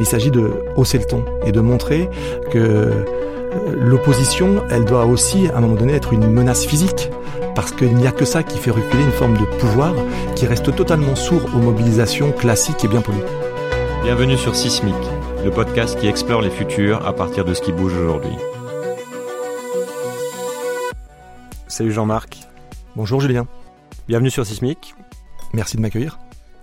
[0.00, 2.08] il s'agit de hausser le ton et de montrer
[2.50, 3.04] que euh,
[3.76, 7.10] l'opposition, elle doit aussi, à un moment donné, être une menace physique.
[7.54, 9.92] Parce qu'il n'y a que ça qui fait reculer une forme de pouvoir
[10.36, 13.18] qui reste totalement sourd aux mobilisations classiques et bien polies.
[14.02, 14.94] Bienvenue sur Sismic,
[15.44, 18.32] le podcast qui explore les futurs à partir de ce qui bouge aujourd'hui.
[21.66, 22.38] Salut Jean-Marc.
[22.96, 23.46] Bonjour Julien.
[24.08, 24.94] Bienvenue sur Sismic.
[25.52, 26.18] Merci de m'accueillir.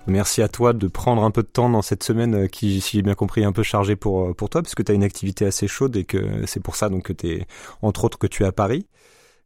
[0.07, 2.97] Merci à toi de prendre un peu de temps dans cette semaine euh, qui, si
[2.97, 4.95] j'ai bien compris, est un peu chargée pour, euh, pour toi, parce que tu as
[4.95, 7.47] une activité assez chaude et que c'est pour ça donc que tu es,
[7.81, 8.87] entre autres, que tu es à Paris.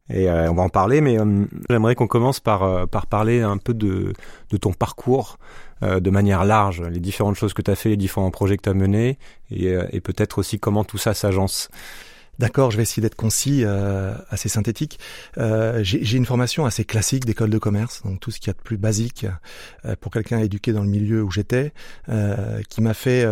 [0.08, 1.18] Et euh, on va en parler, mais
[1.68, 4.12] j'aimerais qu'on commence par, par parler un peu de,
[4.50, 5.38] de ton parcours
[5.80, 8.68] de manière large, les différentes choses que tu as fait, les différents projets que tu
[8.68, 9.18] as menés,
[9.50, 11.70] et, et peut-être aussi comment tout ça s'agence.
[12.42, 14.98] D'accord, je vais essayer d'être concis, euh, assez synthétique.
[15.38, 18.54] Euh, j'ai une formation assez classique d'école de commerce, donc tout ce qu'il y a
[18.54, 19.26] de plus basique
[19.84, 21.72] euh, pour quelqu'un éduqué dans le milieu où j'étais,
[22.68, 23.24] qui m'a fait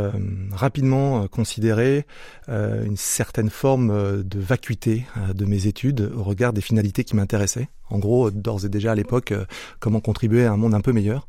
[0.52, 2.06] rapidement considérer
[2.48, 7.68] une certaine forme de vacuité de mes études au regard des finalités qui m'intéressaient.
[7.88, 9.34] En gros, d'ores et déjà à l'époque,
[9.80, 11.26] comment contribuer à un monde un peu meilleur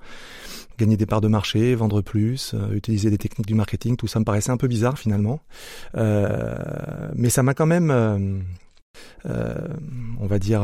[0.81, 4.19] gagner des parts de marché, vendre plus, euh, utiliser des techniques du marketing, tout ça
[4.19, 5.39] me paraissait un peu bizarre finalement.
[5.95, 9.67] Euh, mais ça m'a quand même, euh,
[10.19, 10.63] on va dire,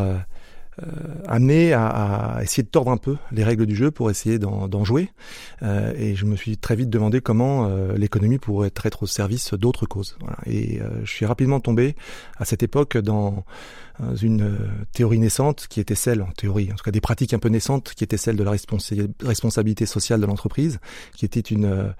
[1.28, 5.10] amené à, essayer de tordre un peu les règles du jeu pour essayer d'en jouer.
[5.62, 10.18] et je me suis très vite demandé comment l'économie pourrait être, au service d'autres causes.
[10.46, 11.96] Et je suis rapidement tombé
[12.38, 13.44] à cette époque dans
[14.22, 14.58] une euh,
[14.94, 17.94] théorie naissante qui était celle, en théorie, en tout cas des pratiques un peu naissantes,
[17.96, 20.80] qui était celle de la responsabilité sociale de l'entreprise,
[21.16, 21.94] qui était une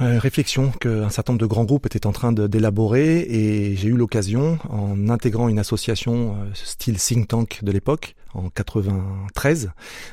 [0.00, 3.96] euh, réflexion qu'un certain nombre de grands groupes étaient en train d'élaborer et j'ai eu
[3.96, 9.70] l'occasion, en intégrant une association euh, style think tank de l'époque, en 93,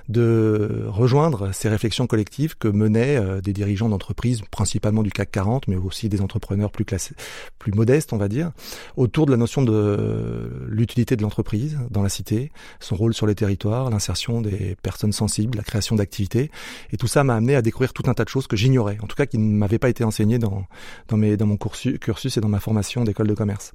[0.09, 5.67] de rejoindre ces réflexions collectives que menaient euh, des dirigeants d'entreprises, principalement du CAC 40,
[5.67, 7.15] mais aussi des entrepreneurs plus classés,
[7.59, 8.51] plus modestes, on va dire,
[8.95, 13.35] autour de la notion de l'utilité de l'entreprise dans la cité, son rôle sur les
[13.35, 16.51] territoires, l'insertion des personnes sensibles, la création d'activités,
[16.91, 19.07] et tout ça m'a amené à découvrir tout un tas de choses que j'ignorais, en
[19.07, 20.65] tout cas qui ne m'avaient pas été enseignées dans
[21.07, 23.71] dans mes dans mon cursus, cursus et dans ma formation d'école de commerce.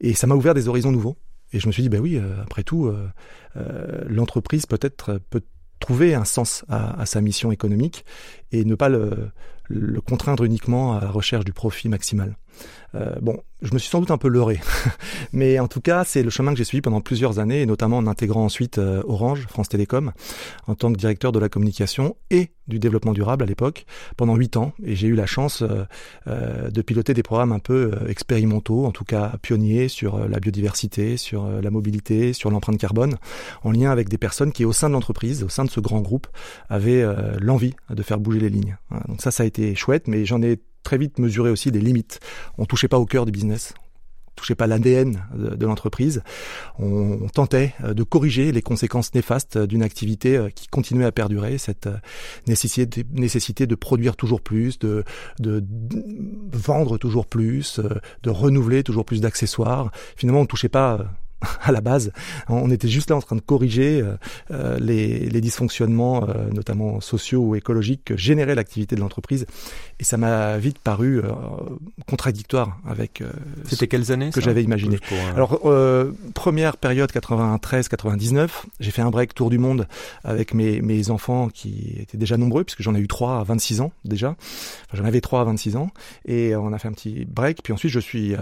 [0.00, 1.16] Et ça m'a ouvert des horizons nouveaux.
[1.52, 3.08] Et je me suis dit, ben oui, euh, après tout, euh,
[3.56, 5.42] euh, l'entreprise peut-être peut
[5.80, 8.04] trouver un sens à, sa mission économique
[8.52, 12.36] et ne pas le contraindre uniquement à la recherche du profit maximal.
[12.94, 14.60] Euh, bon, je me suis sans doute un peu leurré,
[15.32, 17.98] mais en tout cas, c'est le chemin que j'ai suivi pendant plusieurs années, et notamment
[17.98, 20.12] en intégrant ensuite euh, Orange, France Télécom,
[20.66, 23.86] en tant que directeur de la communication et du développement durable à l'époque,
[24.16, 24.72] pendant huit ans.
[24.84, 25.64] Et j'ai eu la chance
[26.26, 31.16] euh, de piloter des programmes un peu expérimentaux, en tout cas pionniers, sur la biodiversité,
[31.16, 33.16] sur la mobilité, sur l'empreinte carbone,
[33.64, 36.00] en lien avec des personnes qui, au sein de l'entreprise, au sein de ce grand
[36.00, 36.28] groupe,
[36.68, 37.04] avaient
[37.40, 38.76] l'envie de faire bouger les lignes.
[39.08, 42.20] Donc ça, ça a été chouette, mais j'en ai très vite mesurer aussi des limites.
[42.58, 43.74] On touchait pas au cœur du business,
[44.32, 46.22] on touchait pas l'ADN de, l'entreprise.
[46.78, 51.58] On, tentait euh, de corriger les conséquences néfastes d'une activité euh, qui continuait à perdurer,
[51.58, 51.96] cette euh,
[52.46, 55.04] nécessité, nécessité de produire toujours plus, de,
[55.38, 55.64] de
[56.52, 57.78] vendre toujours plus,
[58.22, 59.90] de renouveler toujours plus d'accessoires.
[60.16, 61.06] Finalement, on touchait pas
[61.62, 62.12] à la base.
[62.48, 64.16] On était juste là en train de corriger euh,
[64.50, 69.46] euh, les, les, dysfonctionnements, euh, notamment sociaux ou écologiques, que générait l'activité de l'entreprise.
[70.00, 71.22] Et ça m'a vite paru
[72.08, 73.22] contradictoire avec
[73.68, 74.98] C'était quelles années que j'avais imaginé.
[75.36, 75.60] Alors,
[76.34, 78.48] première période 93-99,
[78.80, 79.86] j'ai fait un break tour du monde
[80.24, 83.80] avec mes, mes enfants qui étaient déjà nombreux, puisque j'en ai eu trois à 26
[83.80, 84.30] ans déjà.
[84.30, 85.90] Enfin, j'en avais trois à 26 ans.
[86.24, 87.62] Et on a fait un petit break.
[87.62, 88.34] Puis ensuite, je suis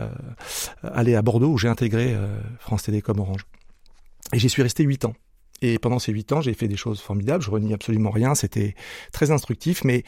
[0.82, 2.16] allé à Bordeaux où j'ai intégré
[2.58, 3.46] France comme Orange.
[4.32, 5.14] Et j'y suis resté huit ans.
[5.62, 7.42] Et pendant ces huit ans, j'ai fait des choses formidables.
[7.42, 8.34] Je renie absolument rien.
[8.34, 8.74] C'était
[9.12, 10.04] très instructif, mais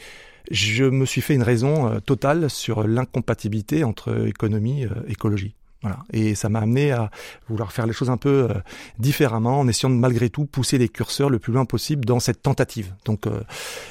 [0.51, 5.55] je me suis fait une raison euh, totale sur l'incompatibilité entre économie et euh, écologie.
[5.83, 5.99] Voilà.
[6.13, 7.11] Et ça m'a amené à
[7.49, 8.53] vouloir faire les choses un peu euh,
[8.99, 12.41] différemment, en essayant de malgré tout pousser les curseurs le plus loin possible dans cette
[12.41, 12.93] tentative.
[13.03, 13.41] Donc, euh,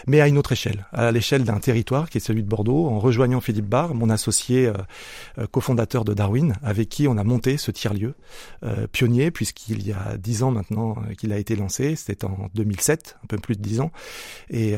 [0.07, 2.99] mais à une autre échelle, à l'échelle d'un territoire qui est celui de Bordeaux, en
[2.99, 7.71] rejoignant Philippe Barr, mon associé euh, cofondateur de Darwin, avec qui on a monté ce
[7.71, 8.15] tiers-lieu
[8.93, 11.95] pionnier, puisqu'il y a dix ans maintenant qu'il a été lancé.
[11.97, 13.91] C'était en 2007, un peu plus de dix ans,
[14.51, 14.77] et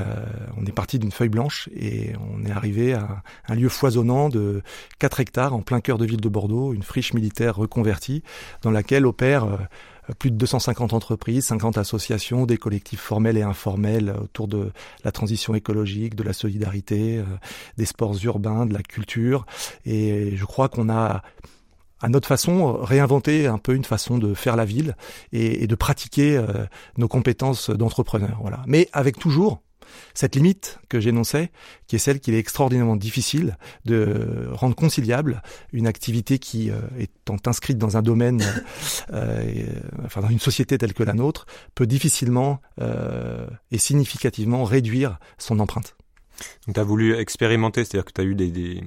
[0.57, 4.63] on est parti d'une feuille blanche et on est arrivé à un lieu foisonnant de
[4.99, 8.23] 4 hectares en plein cœur de ville de Bordeaux, une friche militaire reconvertie
[8.63, 9.59] dans laquelle opèrent euh,
[10.19, 14.71] plus de 250 entreprises, 50 associations, des collectifs formels et informels autour de
[15.03, 17.25] la transition écologique, de la solidarité, euh,
[17.77, 19.47] des sports urbains, de la culture.
[19.85, 21.23] Et je crois qu'on a
[22.05, 24.95] à notre façon, réinventé un peu une façon de faire la ville
[25.33, 26.67] et, de pratiquer euh,
[26.99, 28.37] nos compétences d'entrepreneur.
[28.43, 28.63] Voilà.
[28.67, 29.63] Mais avec toujours
[30.15, 31.51] Cette limite que j'énonçais,
[31.87, 35.43] qui est celle qu'il est extraordinairement difficile de rendre conciliable
[35.73, 38.43] une activité qui, euh, étant inscrite dans un domaine,
[39.13, 39.65] euh,
[40.05, 42.61] enfin dans une société telle que la nôtre, peut difficilement
[43.71, 45.97] et significativement réduire son empreinte.
[46.67, 48.83] Donc tu as voulu expérimenter, c'est-à-dire que tu as eu des...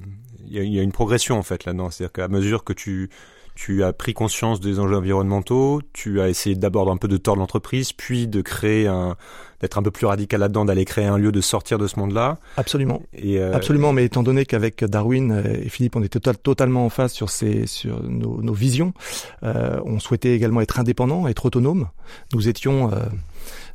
[0.49, 3.09] Il y, y, a une progression en fait là-dedans, c'est-à-dire qu'à mesure que tu
[3.57, 7.39] tu as pris conscience des enjeux environnementaux, tu as essayé d'abord un peu de tordre
[7.39, 9.17] l'entreprise, puis de créer un,
[9.61, 12.37] d'être un peu plus radical là-dedans, d'aller créer un lieu de sortir de ce monde-là.
[12.55, 13.01] Absolument.
[13.13, 16.89] Et euh, Absolument, mais étant donné qu'avec Darwin euh, et Philippe, on était totalement en
[16.89, 18.93] face sur ces, sur nos, nos visions,
[19.41, 21.87] euh, on souhaitait également être indépendant, être autonome.
[22.35, 22.97] Nous étions euh,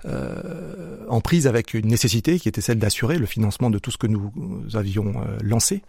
[0.05, 3.99] euh, en prise avec une nécessité qui était celle d'assurer le financement de tout ce
[3.99, 4.33] que nous
[4.75, 5.83] avions euh, lancé.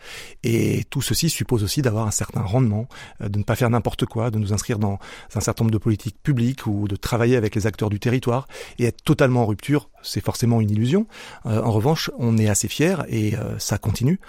[0.44, 2.88] Et tout ceci suppose aussi d'avoir un certain rendement,
[3.22, 5.00] euh, de ne pas faire n'importe quoi, de nous inscrire dans
[5.36, 8.48] un certain nombre de politiques publiques ou de travailler avec les acteurs du territoire
[8.80, 11.08] et être totalement en rupture, c'est forcément une illusion.
[11.46, 14.20] en revanche, on est assez fier et ça continue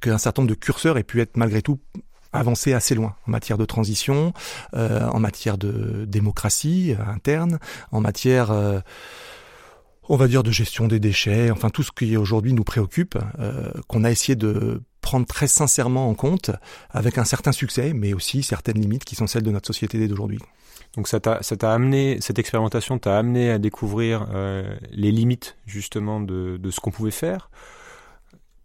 [0.00, 1.78] qu'un certain nombre de curseurs aient pu être malgré tout
[2.32, 4.32] avancé assez loin en matière de transition,
[4.74, 7.58] euh, en matière de démocratie euh, interne,
[7.92, 8.80] en matière, euh,
[10.08, 13.16] on va dire, de gestion des déchets, enfin tout ce qui aujourd'hui nous préoccupe,
[13.86, 16.50] qu'on a essayé de prendre très sincèrement en compte,
[16.90, 20.40] avec un certain succès, mais aussi certaines limites qui sont celles de notre société d'aujourd'hui.
[20.96, 24.26] Donc ça t'a, amené, cette expérimentation t'a amené à découvrir
[24.90, 27.48] les limites justement de, de ce qu'on pouvait faire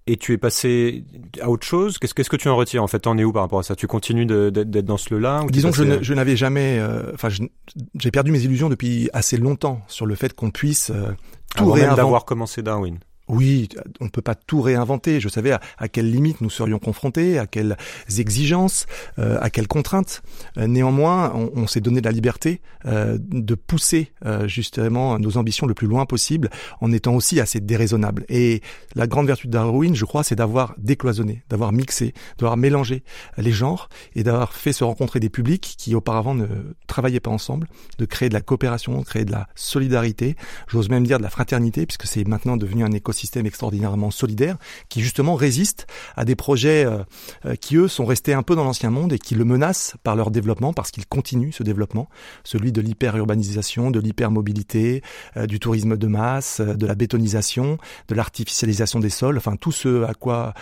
[0.07, 1.03] et tu es passé
[1.41, 1.97] à autre chose?
[1.97, 2.99] Qu'est-ce, qu'est-ce que tu en retires en fait?
[2.99, 3.75] T'en es où par rapport à ça?
[3.75, 8.31] Tu continues d'être dans ce lieu-là Disons que je, n'avais jamais, euh, enfin, j'ai perdu
[8.31, 11.11] mes illusions depuis assez longtemps sur le fait qu'on puisse euh,
[11.55, 12.99] tout Avant même d'avoir commencé Darwin.
[13.27, 13.69] Oui,
[13.99, 15.19] on ne peut pas tout réinventer.
[15.19, 17.75] Je savais à, quelles limites nous serions confrontés, à quelles
[18.17, 18.85] exigences,
[19.17, 20.21] euh, à quelles contraintes.
[20.57, 24.11] Euh, néanmoins, on, s'est donné la liberté euh, de pousser
[24.45, 26.49] justement nos ambitions le plus loin possible,
[26.81, 28.25] en étant aussi assez déraisonnable.
[28.29, 28.61] Et
[28.93, 33.03] la grande vertu de Darwin, je crois, c'est d'avoir décloisonné, d'avoir mixé, d'avoir mélangé
[33.37, 36.47] les genres et d'avoir fait se rencontrer des publics qui auparavant ne
[36.87, 37.67] travaillaient pas ensemble,
[37.97, 40.35] de créer de la coopération, de créer de la solidarité,
[40.67, 44.57] j'ose même dire de la fraternité, puisque c'est maintenant devenu un écosystème système extraordinairement solidaire
[44.89, 46.99] qui justement résiste à des projets euh,
[47.45, 50.15] euh, qui eux sont restés un peu dans l'ancien monde et qui le menacent par
[50.15, 52.09] leur développement parce qu'ils continuent ce développement,
[52.43, 55.01] celui de l'hyper-urbanisation, de l'hypermobilité,
[55.37, 57.77] euh, du tourisme de masse, de la bétonisation,
[58.07, 60.53] de l'artificialisation des sols, enfin tout ce à quoi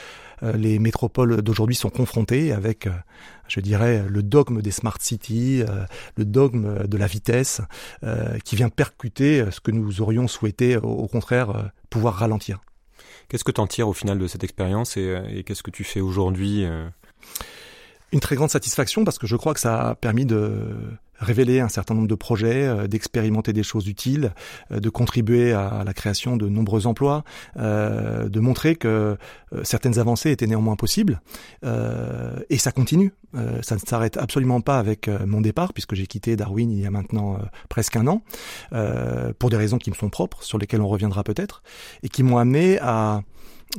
[0.55, 2.89] les métropoles d'aujourd'hui sont confrontées avec,
[3.47, 5.63] je dirais, le dogme des smart cities,
[6.17, 7.61] le dogme de la vitesse,
[8.43, 12.59] qui vient percuter ce que nous aurions souhaité, au contraire, pouvoir ralentir.
[13.29, 15.83] Qu'est-ce que tu en tires au final de cette expérience et, et qu'est-ce que tu
[15.83, 16.65] fais aujourd'hui
[18.13, 20.53] Une très grande satisfaction parce que je crois que ça a permis de
[21.23, 24.33] révéler un certain nombre de projets, euh, d'expérimenter des choses utiles,
[24.71, 27.23] euh, de contribuer à la création de nombreux emplois,
[27.57, 29.17] euh, de montrer que
[29.63, 31.21] certaines avancées étaient néanmoins possibles.
[32.49, 33.13] et ça continue.
[33.61, 36.91] ça ne s'arrête absolument pas avec mon départ, puisque j'ai quitté Darwin il y a
[36.91, 37.39] maintenant
[37.69, 38.21] presque un an,
[39.39, 41.61] pour des raisons qui me sont propres, sur lesquelles on reviendra peut-être,
[42.01, 43.21] et qui m'ont amené à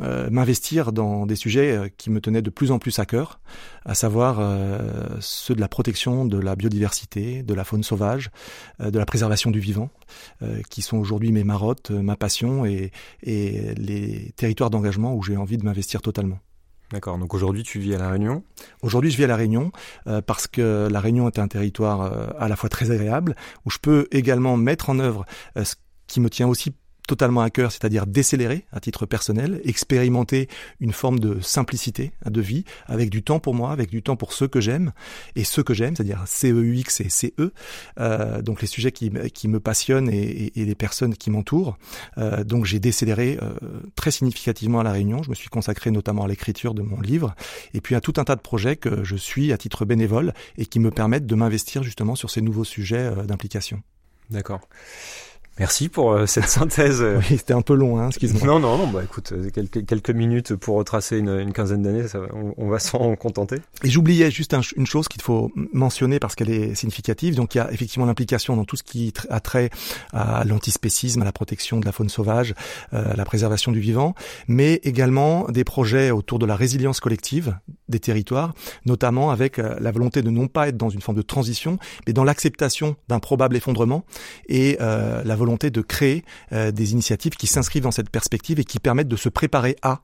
[0.01, 3.41] euh, m'investir dans des sujets euh, qui me tenaient de plus en plus à cœur,
[3.85, 8.31] à savoir euh, ceux de la protection de la biodiversité, de la faune sauvage,
[8.81, 9.91] de la préservation du vivant,
[10.69, 12.91] qui sont aujourd'hui mes marottes, ma passion et,
[13.23, 16.39] et les territoires d'engagement où j'ai envie de m'investir totalement.
[16.93, 18.43] D'accord, donc aujourd'hui tu vis à La Réunion?
[18.83, 19.71] Aujourd'hui je vis à La Réunion
[20.27, 24.09] parce que La Réunion est un territoire à la fois très agréable, où je peux
[24.11, 25.25] également mettre en œuvre
[25.57, 25.75] ce
[26.07, 26.75] qui me tient aussi
[27.07, 30.49] totalement à cœur, c'est-à-dire décélérer à titre personnel, expérimenter
[30.81, 34.33] une forme de simplicité de vie, avec du temps pour moi, avec du temps pour
[34.33, 34.93] ceux que j'aime,
[35.37, 37.53] et ceux que j'aime, c'est-à-dire CEUX et CE,
[38.01, 41.77] euh, donc les sujets qui, me passionnent et, les personnes qui m'entourent.
[42.19, 43.53] Euh, donc j'ai décéléré euh,
[43.97, 47.35] très significativement à La Réunion, je me suis consacré notamment à l'écriture de mon livre,
[47.75, 50.67] et puis à tout un tas de projets que je suis à titre bénévole et
[50.67, 53.83] qui me permettent de m'investir justement sur ces nouveaux sujets d'implication.
[54.31, 54.69] D'accord.
[55.59, 57.03] Merci pour euh, cette synthèse.
[57.03, 58.47] oui, c'était un peu long, hein, excuse-moi.
[58.47, 62.07] Non, non, non, bah écoute, euh, quelques, quelques minutes pour retracer une, une quinzaine d'années,
[62.33, 63.57] on, on, va s'en contenter.
[63.83, 67.37] Et j'oubliais juste une chose qu'il faut mentionner parce qu'elle est significative.
[67.37, 69.71] Donc il y a effectivement l'implication dans tout ce qui a trait
[70.13, 72.55] à l'antispécisme, à la protection de la faune sauvage,
[72.93, 74.15] euh, à la préservation du vivant,
[74.49, 77.57] mais également des projets autour de la résilience collective,
[77.89, 78.55] des territoires,
[78.87, 82.13] notamment avec euh, la volonté de non pas être dans une forme de transition, mais
[82.13, 84.05] dans l'acceptation d'un probable effondrement
[84.49, 88.65] et euh, la volonté de créer euh, des initiatives qui s'inscrivent dans cette perspective et
[88.65, 90.01] qui permettent de se préparer à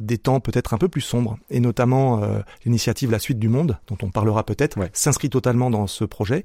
[0.00, 1.38] des temps peut-être un peu plus sombres.
[1.50, 2.20] Et notamment
[2.64, 6.44] l'initiative La Suite du Monde, dont on parlera peut-être, s'inscrit totalement dans ce projet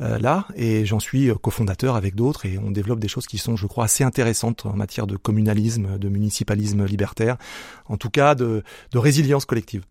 [0.00, 3.66] là, et j'en suis cofondateur avec d'autres, et on développe des choses qui sont, je
[3.66, 7.36] crois, assez intéressantes en matière de communalisme, de municipalisme libertaire,
[7.86, 8.62] en tout cas de,
[8.92, 9.84] de résilience collective.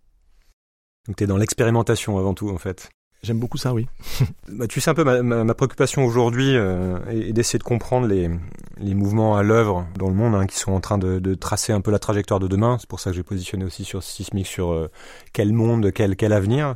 [1.08, 2.90] Donc tu es dans l'expérimentation avant tout en fait.
[3.26, 3.88] J'aime beaucoup ça, oui.
[4.50, 8.30] bah, tu sais un peu ma, ma, préoccupation aujourd'hui euh, est, d'essayer de comprendre les,
[8.78, 11.74] les mouvements à l'œuvre dans le monde hein, qui sont en train de, de, tracer
[11.74, 12.78] un peu la trajectoire de demain.
[12.80, 14.92] C'est pour ça que j'ai positionné aussi sur Sismic sur euh,
[15.34, 16.76] quel monde, quel, quel avenir.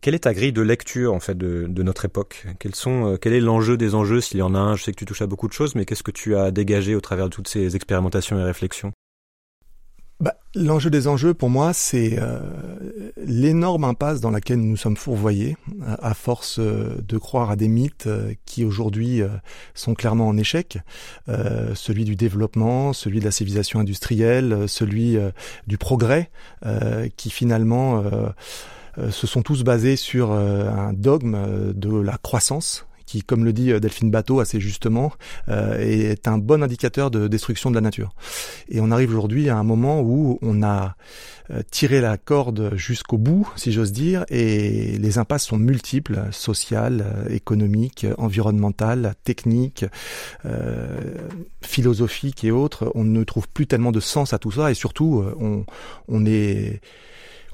[0.00, 2.46] Quelle est ta grille de lecture en fait de, de notre époque?
[2.58, 4.22] Quels sont, euh, Quel est l'enjeu des enjeux?
[4.22, 5.84] S'il y en a un Je sais que tu touches à beaucoup de choses, mais
[5.84, 8.92] qu'est-ce que tu as dégagé au travers de toutes ces expérimentations et réflexions?
[10.20, 15.56] Bah, L'enjeu des enjeux, pour moi, c'est euh, l'énorme impasse dans laquelle nous sommes fourvoyés,
[16.00, 19.22] à force euh, de croire à des mythes euh, qui aujourd'hui
[19.74, 20.78] sont clairement en échec.
[21.74, 25.18] celui du développement, celui de la civilisation industrielle, celui
[25.66, 26.30] du progrès,
[27.16, 28.04] qui finalement
[29.10, 33.78] se sont tous basés sur un dogme de la croissance qui, comme le dit euh,
[33.78, 35.12] Delphine Bateau assez justement,
[35.48, 38.12] euh, est un bon indicateur de destruction de la nature.
[38.68, 40.96] Et on arrive aujourd'hui à un moment où on a
[41.50, 47.04] euh, tiré la corde jusqu'au bout, si j'ose dire, et les impasses sont multiples, sociales,
[47.30, 49.84] économiques, environnementales, techniques,
[51.62, 52.90] philosophiques et autres.
[52.94, 55.24] On ne trouve plus tellement de sens à tout ça, et surtout,
[56.08, 56.80] on est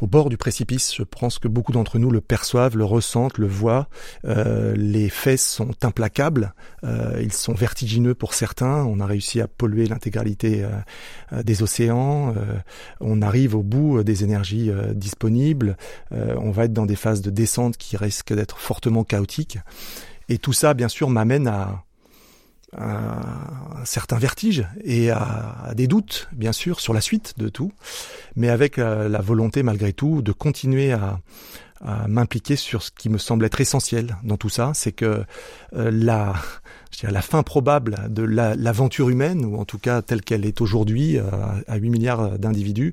[0.01, 0.95] au bord du précipice.
[0.95, 3.89] Je pense que beaucoup d'entre nous le perçoivent, le ressentent, le voient.
[4.25, 6.55] Euh, les faits sont implacables,
[6.85, 8.85] euh, ils sont vertigineux pour certains.
[8.85, 12.35] On a réussi à polluer l'intégralité euh, des océans.
[13.01, 15.77] on arrive au bout des énergies disponibles.
[16.11, 19.59] on va être dans des phases de descente qui risquent d'être fortement chaotiques.
[20.29, 21.85] Et tout ça, bien sûr, m'amène à
[22.77, 27.73] un, certain vertige et à, des doutes, bien sûr, sur la suite de tout,
[28.37, 31.21] mais avec la volonté, malgré tout, de continuer à,
[31.83, 35.25] à m'impliquer sur ce qui me semble être essentiel dans tout ça, c'est que
[35.75, 36.35] euh, la,
[36.93, 40.61] je dirais, la fin probable de l'aventure humaine, ou en tout cas telle qu'elle est
[40.61, 41.23] aujourd'hui, euh,
[41.67, 42.93] à 8 milliards d'individus,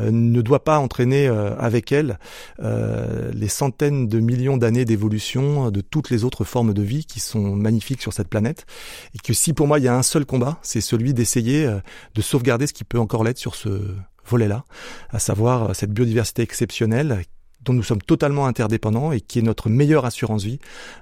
[0.00, 2.18] euh, ne doit pas entraîner avec elle
[2.58, 7.54] les centaines de millions d'années d'évolution de toutes les autres formes de vie qui sont
[7.54, 8.66] magnifiques sur cette planète,
[9.14, 11.68] et que si pour moi il y a un seul combat, c'est celui d'essayer
[12.14, 13.94] de sauvegarder ce qui peut encore l'être sur ce
[14.26, 14.64] volet-là,
[15.10, 17.24] à savoir cette biodiversité exceptionnelle
[17.64, 20.58] dont nous sommes totalement interdépendants et qui est notre meilleure assurance vie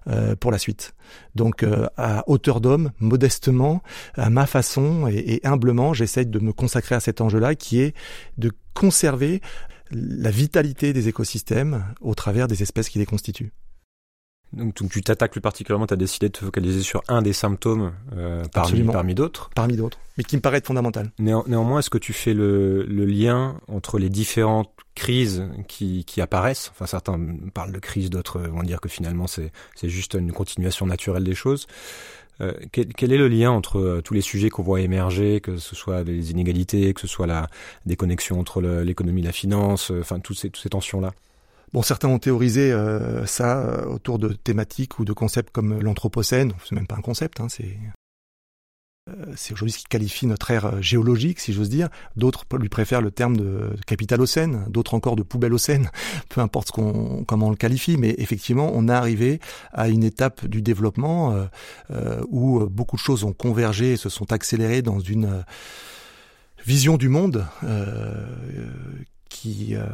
[0.09, 0.95] euh, pour la suite.
[1.35, 3.83] Donc euh, à hauteur d'homme, modestement,
[4.14, 7.95] à ma façon et, et humblement, j'essaye de me consacrer à cet enjeu-là qui est
[8.38, 9.40] de conserver
[9.90, 13.52] la vitalité des écosystèmes au travers des espèces qui les constituent.
[14.52, 17.92] Donc, tu t'attaques plus particulièrement, tu as décidé de te focaliser sur un des symptômes
[18.14, 19.50] euh, parmi, parmi d'autres.
[19.54, 21.11] Parmi d'autres, mais qui me paraît être fondamental.
[21.18, 26.71] néanmoins, est-ce que tu fais le, le, lien entre les différentes crises qui, qui apparaissent?
[26.75, 27.18] Enfin, certains
[27.54, 29.50] parlent de crise, d'autres vont dire que finalement c'est
[29.85, 31.66] juste une continuation naturelle des choses.
[32.40, 35.59] Euh, quel, quel, est le lien entre euh, tous les sujets qu'on voit émerger, que
[35.59, 37.49] ce soit les inégalités, que ce soit la
[37.87, 41.12] déconnexion entre l'économie et la finance, enfin toutes ces, toutes ces tensions-là?
[41.73, 46.52] Bon, certains ont théorisé euh, ça euh, autour de thématiques ou de concepts comme l'anthropocène.
[46.64, 47.79] C'est même pas un concept, hein, c'est
[49.11, 51.88] euh, c'est aujourd'hui ce qui qualifie notre ère géologique, si j'ose dire.
[52.14, 55.91] D'autres lui préfèrent le terme de capitalocène, d'autres encore de poubellocène,
[56.29, 56.73] peu importe ce
[57.25, 59.41] comment on le qualifie, mais effectivement, on est arrivé
[59.73, 61.49] à une étape du développement
[61.91, 65.45] euh, où beaucoup de choses ont convergé et se sont accélérées dans une
[66.64, 68.26] vision du monde euh,
[69.33, 69.87] qui euh,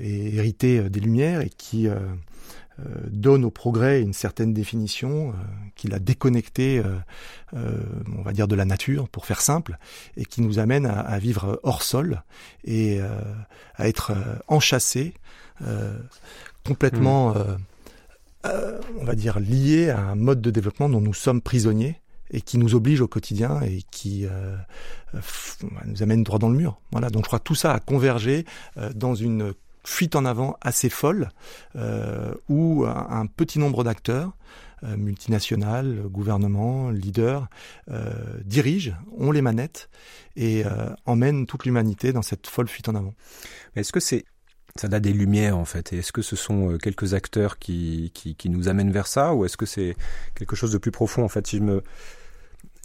[0.00, 1.96] est hérité des Lumières et qui euh,
[2.78, 5.34] euh, donne au progrès une certaine définition,
[5.74, 6.82] qui l'a déconnecté,
[7.52, 9.78] on va dire, de la nature, pour faire simple,
[10.16, 12.22] et qui nous amène à, vivre hors sol
[12.64, 13.00] et
[13.76, 14.12] à être
[14.46, 15.14] enchâssés,
[16.64, 18.50] complètement, mmh.
[19.00, 22.58] on va dire, liés à un mode de développement dont nous sommes prisonniers et qui
[22.58, 24.56] nous oblige au quotidien et qui euh,
[25.86, 26.80] nous amène droit dans le mur.
[26.92, 28.44] Voilà, donc je crois que tout ça a convergé
[28.76, 29.54] euh, dans une
[29.86, 31.30] fuite en avant assez folle
[31.76, 34.36] euh, où un, petit nombre d'acteurs
[34.82, 37.48] euh, multinationales, gouvernements, leaders
[37.90, 38.12] euh,
[38.44, 39.88] dirigent, ont les manettes
[40.36, 40.64] et
[41.06, 43.14] emmènent toute l'humanité dans cette folle fuite en avant.
[43.74, 44.24] Est-ce que c'est
[44.78, 45.94] ça date des lumières en fait.
[45.94, 49.56] Est-ce que ce sont quelques acteurs qui, qui, qui nous amènent vers ça ou est-ce
[49.56, 49.96] que c'est
[50.34, 51.82] quelque chose de plus profond en fait Si je me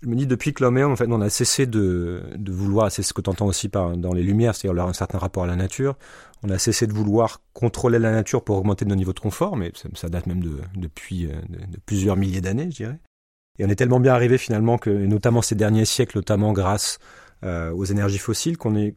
[0.01, 3.03] Je me dis depuis que l'homme est en fait, on a cessé de, vouloir, c'est
[3.03, 5.55] ce que tu entends aussi par, dans les lumières, c'est-à-dire un certain rapport à la
[5.55, 5.95] nature.
[6.41, 9.71] On a cessé de vouloir contrôler la nature pour augmenter nos niveaux de confort, mais
[9.93, 12.99] ça, date même de, depuis de, de plusieurs milliers d'années, je dirais.
[13.59, 16.97] Et on est tellement bien arrivé finalement que, notamment ces derniers siècles, notamment grâce
[17.43, 18.95] euh, aux énergies fossiles, qu'on est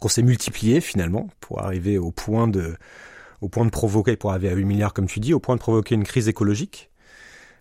[0.00, 2.74] qu'on s'est multiplié finalement pour arriver au point de
[3.40, 5.60] au point de provoquer, pour arriver à 8 milliards comme tu dis, au point de
[5.60, 6.90] provoquer une crise écologique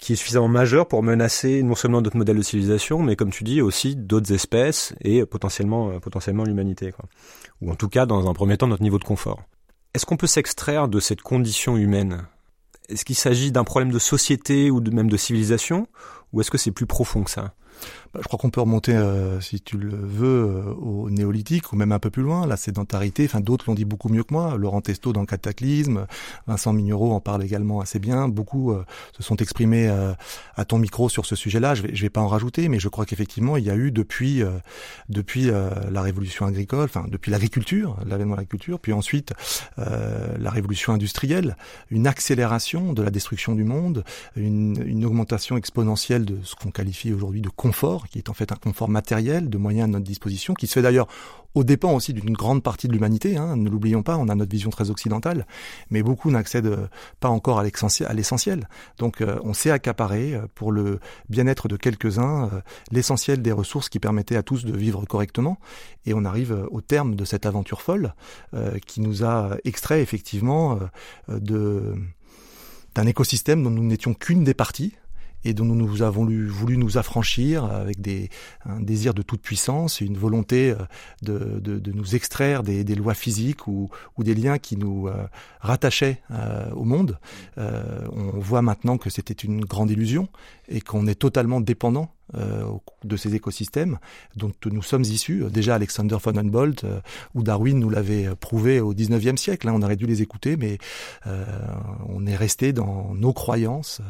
[0.03, 3.45] qui est suffisamment majeure pour menacer non seulement d'autres modèles de civilisation, mais comme tu
[3.45, 6.93] dis aussi d'autres espèces et potentiellement euh, potentiellement l'humanité,
[7.61, 9.43] ou en tout cas dans un premier temps notre niveau de confort.
[9.93, 12.27] Est-ce qu'on peut s'extraire de cette condition humaine?
[12.89, 15.87] Est-ce qu'il s'agit d'un problème de société ou de, même de civilisation,
[16.33, 17.53] ou est-ce que c'est plus profond que ça?
[18.15, 21.91] Je crois qu'on peut remonter, euh, si tu le veux, euh, au néolithique ou même
[21.91, 23.25] un peu plus loin, la sédentarité.
[23.25, 24.55] Enfin, d'autres l'ont dit beaucoup mieux que moi.
[24.55, 26.05] Laurent Testo dans Cataclysme,
[26.45, 28.27] Vincent Mignereau en parle également assez bien.
[28.27, 28.85] Beaucoup euh,
[29.17, 29.89] se sont exprimés
[30.55, 31.75] à ton micro sur ce sujet-là.
[31.75, 34.41] Je je vais pas en rajouter, mais je crois qu'effectivement, il y a eu depuis
[35.09, 39.33] depuis la révolution agricole, enfin depuis l'agriculture, l'avènement de l'agriculture, puis ensuite
[39.77, 41.55] la révolution industrielle,
[41.89, 44.03] une accélération de la destruction du monde,
[44.35, 48.55] une augmentation exponentielle de ce qu'on qualifie aujourd'hui de confort, qui est en fait un
[48.55, 51.07] confort matériel, de moyens à notre disposition, qui se fait d'ailleurs
[51.55, 53.37] au dépend aussi d'une grande partie de l'humanité.
[53.37, 55.45] Hein, ne l'oublions pas, on a notre vision très occidentale,
[55.89, 57.63] mais beaucoup n'accèdent pas encore à
[58.13, 58.67] l'essentiel.
[58.97, 63.89] Donc euh, on s'est accaparé euh, pour le bien-être de quelques-uns euh, l'essentiel des ressources
[63.89, 65.59] qui permettaient à tous de vivre correctement.
[66.05, 68.13] Et on arrive au terme de cette aventure folle
[68.85, 70.77] qui nous a extrait effectivement
[71.29, 71.95] d'un
[73.05, 74.93] écosystème dont nous n'étions qu'une des parties,
[75.45, 78.29] et dont nous avons voulu nous affranchir avec des,
[78.65, 83.89] un désir de toute puissance, une volonté euh, de, nous extraire des, lois physiques ou,
[84.17, 85.27] ou, des liens qui nous euh,
[85.59, 87.17] rattachaient euh, au monde.
[87.57, 90.27] on voit maintenant que c'était une grande illusion
[90.67, 92.63] et qu'on est totalement dépendant euh,
[93.03, 93.99] de ces écosystèmes
[94.35, 95.43] dont nous sommes issus.
[95.51, 96.99] Déjà Alexander von Humboldt euh,
[97.35, 99.67] ou Darwin nous l'avait prouvé au 19e siècle.
[99.67, 100.77] Hein, on aurait dû les écouter, mais
[101.27, 101.45] euh,
[102.07, 104.01] on est resté dans nos croyances,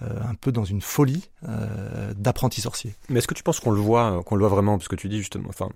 [0.00, 1.30] un peu dans une folie
[2.16, 2.94] d'apprenti sorcier.
[3.08, 5.08] Mais est-ce que tu penses qu'on le voit, qu'on le voit vraiment, parce que tu
[5.08, 5.68] dis justement, enfin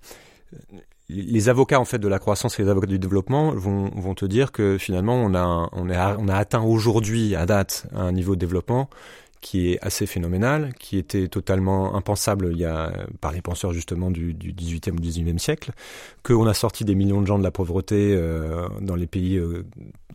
[1.08, 4.52] les avocats en fait de la croissance et les avocats du développement vont, te dire
[4.52, 8.88] que finalement on a atteint aujourd'hui à date un niveau de développement
[9.40, 14.11] qui est assez phénoménal, qui était totalement impensable il y a, par les penseurs justement
[14.11, 15.73] du, du 18e ou 19e siècle,
[16.23, 19.64] qu'on a sorti des millions de gens de la pauvreté euh, dans les pays euh,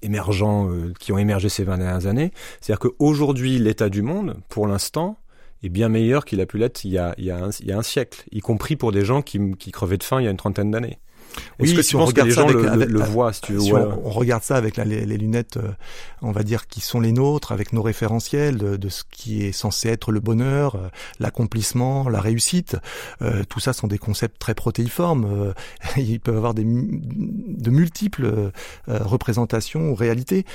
[0.01, 2.31] émergents euh, qui ont émergé ces 20 dernières années.
[2.61, 5.17] C'est-à-dire qu'aujourd'hui, l'état du monde, pour l'instant,
[5.63, 8.91] est bien meilleur qu'il a pu l'être il, y a, un, siècle, y compris pour
[8.91, 10.99] des gens qui crevaient de faim il y a une trentaine d'années.
[11.59, 14.43] Oui, que si on regarde ça avec, le, voient, si tu veux, si on, regarde
[14.43, 15.71] ça avec les, les, lunettes, euh,
[16.21, 19.51] on va dire qui sont les nôtres, avec nos référentiels de, de ce qui est
[19.51, 20.87] censé être le bonheur, euh,
[21.19, 22.77] l'accomplissement, la réussite.
[23.21, 25.53] Euh, tout ça sont des concepts très protéiformes.
[25.97, 28.51] Ils peuvent avoir des, de multiples
[28.87, 30.45] représentations ou réalités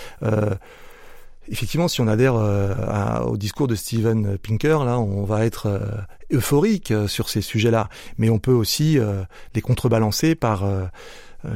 [1.51, 5.81] effectivement, si on adhère euh, au discours de Steven Pinker, là, on va être euh,
[6.33, 8.99] euphorique euh, sur ces sujets-là, mais on peut aussi
[9.55, 10.65] les contrebalancer par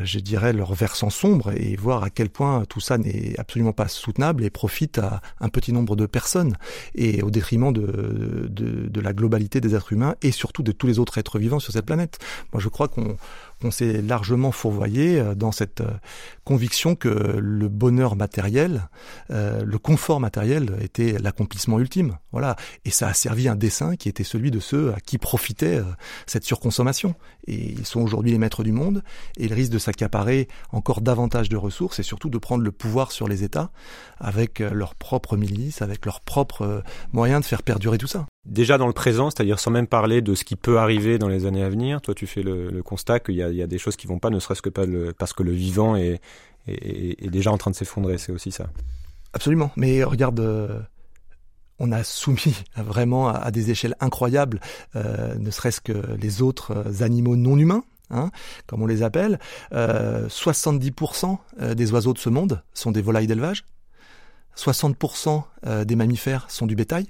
[0.02, 3.86] je dirais, leur versant sombre et voir à quel point tout ça n'est absolument pas
[3.86, 6.56] soutenable et profite à un petit nombre de personnes
[6.94, 10.86] et au détriment de, de, de la globalité des êtres humains et surtout de tous
[10.86, 12.18] les autres êtres vivants sur cette planète.
[12.54, 13.18] Moi, je crois qu'on
[13.64, 15.90] on s'est largement fourvoyé euh, dans cette euh,
[16.44, 18.88] conviction que le bonheur matériel,
[19.30, 22.18] euh, le confort matériel était l'accomplissement ultime.
[22.32, 22.56] Voilà.
[22.84, 25.80] Et ça a servi un dessin qui était celui de ceux à qui profitait
[26.26, 27.14] cette surconsommation.
[27.46, 29.02] Et ils sont aujourd'hui les maîtres du monde
[29.36, 33.12] et ils risquent de s'accaparer encore davantage de ressources et surtout de prendre le pouvoir
[33.12, 33.70] sur les États
[34.18, 38.86] avec leurs propres milices, avec leurs propres moyens de faire perdurer tout ça déjà dans
[38.86, 41.68] le présent, c'est-à-dire sans même parler de ce qui peut arriver dans les années à
[41.68, 42.00] venir.
[42.00, 44.62] Toi, tu fais le, constat qu'il y, a, des choses qui vont pas, ne serait-ce
[44.62, 44.70] que
[45.12, 46.20] parce que le vivant est
[47.30, 48.18] déjà en train de s'effondrer.
[48.18, 48.68] C'est aussi ça.
[49.32, 49.70] Absolument.
[49.76, 50.40] Mais regarde.
[50.40, 50.80] Euh,
[51.78, 54.60] on a soumis vraiment à, des échelles incroyables,
[54.96, 58.30] euh, ne serait-ce que les autres euh, animaux non humains, Hein,
[58.66, 59.40] comme on les appelle.
[59.72, 61.38] Euh, 70%
[61.74, 63.64] des oiseaux de ce monde sont des volailles d'élevage.
[64.56, 65.42] 60%
[65.86, 67.06] des mammifères sont du bétail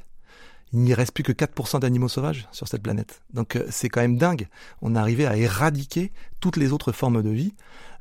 [0.75, 3.23] il n'y reste plus que 4% d'animaux sauvages sur cette planète.
[3.33, 4.49] Donc euh, c'est quand même dingue.
[4.83, 6.11] On est arrivé à éradiquer
[6.41, 7.55] toutes les autres formes de vie.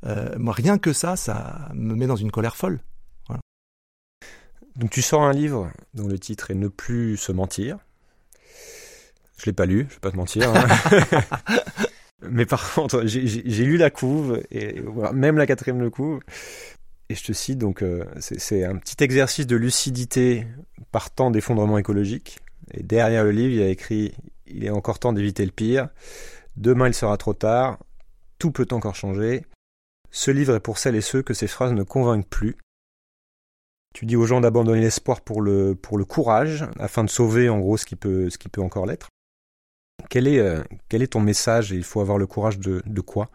[0.07, 2.79] Euh, moi, rien que ça, ça me met dans une colère folle.
[4.75, 7.77] Donc tu sors un livre dont le titre est Ne plus se mentir.
[9.37, 10.51] Je l'ai pas lu, je vais pas te mentir.
[10.51, 10.67] Hein.
[12.27, 14.81] Mais par contre, j'ai lu la couve, et
[15.13, 16.21] même la quatrième le couve.
[17.09, 20.47] Et je te cite, donc, euh, c'est un petit exercice de lucidité
[20.91, 22.39] partant d'effondrement écologique.
[22.73, 24.13] Et derrière le livre, il y a écrit
[24.47, 25.89] il est encore temps d'éviter le pire.
[26.55, 27.79] Demain, il sera trop tard.
[28.39, 29.45] Tout peut encore changer.
[30.11, 32.55] Ce livre est pour celles et ceux que ces phrases ne convainquent plus.
[33.93, 35.75] Tu dis aux gens d'abandonner l'espoir pour le,
[36.07, 39.07] courage, afin de sauver en gros ce qui peut, encore l'être.
[40.09, 40.63] Quel est, euh,
[41.09, 41.71] ton message?
[41.71, 43.29] Il faut avoir le courage de, de quoi?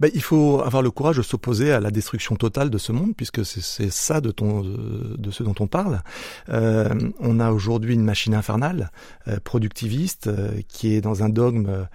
[0.00, 3.14] Ben, il faut avoir le courage de s'opposer à la destruction totale de ce monde,
[3.16, 6.02] puisque c'est ça de, ton, de, ce dont on parle.
[6.48, 8.90] Euh, on a aujourd'hui une machine infernale,
[9.28, 11.86] euh, productiviste, euh, qui est dans un dogme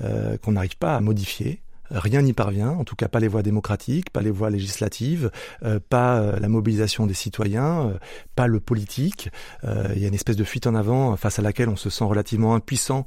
[0.00, 1.62] euh, qu'on n'arrive pas à modifier.
[1.90, 5.30] Rien n'y parvient, en tout cas pas les voies démocratiques, pas les voies législatives,
[5.64, 7.98] euh, pas euh, la mobilisation des citoyens, euh,
[8.36, 9.28] pas le politique.
[9.64, 12.04] il y a une espèce de fuite en avant face à laquelle on se sent
[12.04, 13.04] relativement impuissant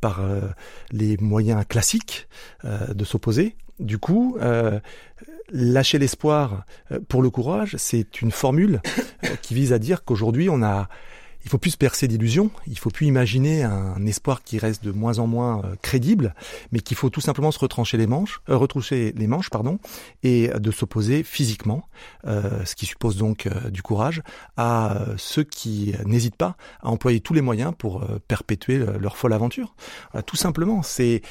[0.00, 0.20] par
[0.90, 2.28] les moyens classiques
[2.64, 3.56] de s'opposer.
[3.80, 4.38] Du coup,
[5.50, 6.64] lâcher l'espoir
[7.08, 8.80] pour le courage, c'est une formule
[9.42, 10.88] qui vise à dire qu'aujourd'hui on a
[11.44, 14.90] il faut plus se percer d'illusions, il faut plus imaginer un espoir qui reste de
[14.90, 16.34] moins en moins euh, crédible,
[16.72, 19.78] mais qu'il faut tout simplement se retrancher les manches, euh, retroucher les manches, pardon,
[20.22, 21.88] et de s'opposer physiquement,
[22.26, 24.22] euh, ce qui suppose donc euh, du courage,
[24.56, 29.74] à ceux qui n'hésitent pas à employer tous les moyens pour perpétuer leur folle aventure.
[30.26, 31.22] tout simplement, c'est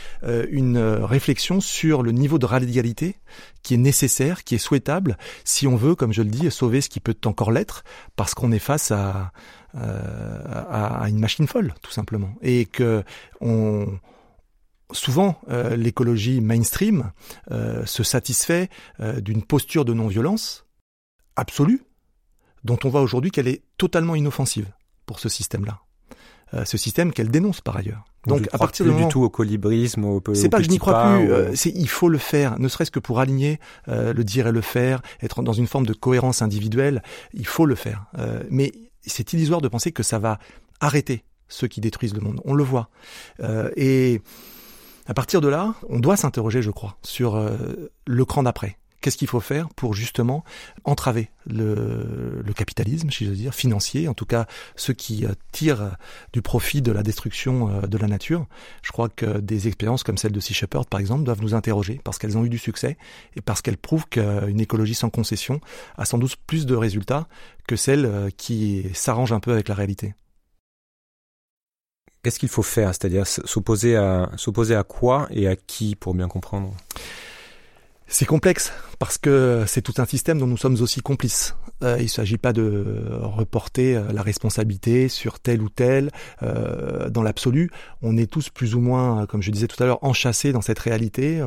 [0.50, 3.16] une réflexion sur le niveau de radicalité
[3.64, 6.90] qui est nécessaire, qui est souhaitable, si on veut, comme je le dis, sauver ce
[6.90, 7.84] qui peut encore l'être,
[8.16, 9.32] parce qu'on est face à
[9.76, 12.34] euh, une machine folle, tout simplement.
[12.42, 13.04] Et que
[14.92, 17.12] souvent euh, l'écologie mainstream
[17.52, 20.68] euh, se satisfait d'une posture de non-violence
[21.36, 21.84] absolue,
[22.64, 24.72] dont on voit aujourd'hui qu'elle est totalement inoffensive
[25.06, 25.82] pour ce système-là.
[26.66, 28.13] ce système qu'elle dénonce par ailleurs.
[28.28, 31.56] Donc, à partir du tout au colibrisme, au, c'est pas que je n'y crois plus.
[31.56, 35.02] c'est il faut le faire, ne serait-ce que pour aligner le dire et le faire,
[35.22, 37.04] être dans une forme de cohérence individuelle.
[37.34, 38.06] Il faut le faire.
[38.50, 38.72] mais
[39.06, 40.40] c'est illusoire de penser que ça va
[40.80, 42.42] arrêter ceux qui détruisent le monde.
[42.46, 42.90] On le voit.
[43.42, 44.22] Euh, et
[45.06, 48.78] à partir de là, on doit s'interroger, je crois, sur euh, le cran d'après.
[49.04, 50.46] Qu'est-ce qu'il faut faire pour justement
[50.86, 54.46] entraver le, capitalisme, si je veux dire, financier, en tout cas
[54.78, 55.98] ceux qui euh, tirent
[56.32, 58.48] du profit de la destruction euh, de la nature.
[58.82, 62.00] Je crois que des expériences comme celle de Sea Shepherd, par exemple, doivent nous interroger
[62.06, 62.98] parce qu'elles ont eu du succès
[63.36, 65.60] et parce qu'elles prouvent qu'une écologie sans concession
[65.98, 67.28] a sans doute plus de résultats
[67.68, 70.14] que celle euh, qui s'arrange un peu avec la réalité.
[72.24, 74.00] Qu'est-ce qu'il faut faire C'est-à-dire s'opposer
[74.38, 76.74] s'opposer à quoi et à qui pour bien comprendre?
[78.14, 81.56] C'est complexe parce que c'est tout un système dont nous sommes aussi complices.
[81.82, 82.86] Euh, il ne s'agit pas de
[83.22, 86.12] reporter euh, la responsabilité sur tel ou tel.
[86.44, 87.72] Euh, dans l'absolu,
[88.04, 90.78] on est tous plus ou moins, comme je disais tout à l'heure, enchâssés dans cette
[90.78, 91.44] réalité.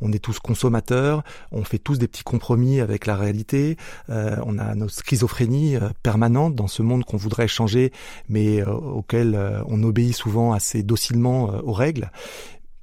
[0.00, 3.76] on est tous consommateurs, on fait tous des petits compromis avec la réalité.
[4.08, 7.92] on a notre schizophrénie permanente dans ce monde qu'on voudrait changer,
[8.28, 12.10] mais auquel on obéit souvent assez docilement aux règles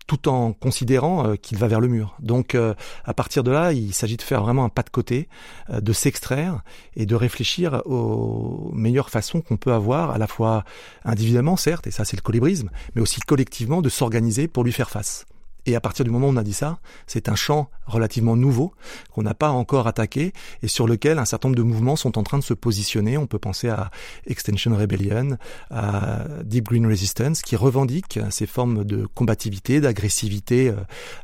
[0.07, 2.15] tout en considérant euh, qu'il va vers le mur.
[2.19, 2.73] Donc euh,
[3.05, 5.27] à partir de là, il s'agit de faire vraiment un pas de côté,
[5.69, 6.61] euh, de s'extraire
[6.95, 10.63] et de réfléchir aux meilleures façons qu'on peut avoir, à la fois
[11.05, 14.89] individuellement certes, et ça c'est le colibrisme, mais aussi collectivement de s'organiser pour lui faire
[14.89, 15.25] face.
[15.65, 18.73] Et à partir du moment où on a dit ça, c'est un champ relativement nouveau
[19.11, 22.23] qu'on n'a pas encore attaqué et sur lequel un certain nombre de mouvements sont en
[22.23, 23.17] train de se positionner.
[23.17, 23.89] On peut penser à
[24.27, 25.37] Extension Rebellion,
[25.69, 30.75] à Deep Green Resistance, qui revendiquent ces formes de combativité, d'agressivité euh,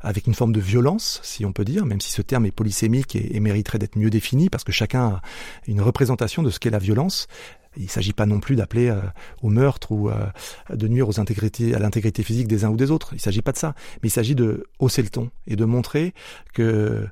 [0.02, 3.15] avec une forme de violence, si on peut dire, même si ce terme est polysémique
[3.15, 5.21] et, et mériterait d'être mieux défini parce que chacun a
[5.67, 7.28] une représentation de ce qu'est la violence.
[7.77, 8.99] Il ne s'agit pas non plus d'appeler euh,
[9.41, 10.25] au meurtre ou euh,
[10.73, 13.10] de nuire à l'intégrité physique des uns ou des autres.
[13.13, 13.75] Il ne s'agit pas de ça.
[14.01, 16.13] Mais il s'agit de hausser le ton et de montrer
[16.53, 17.08] que euh,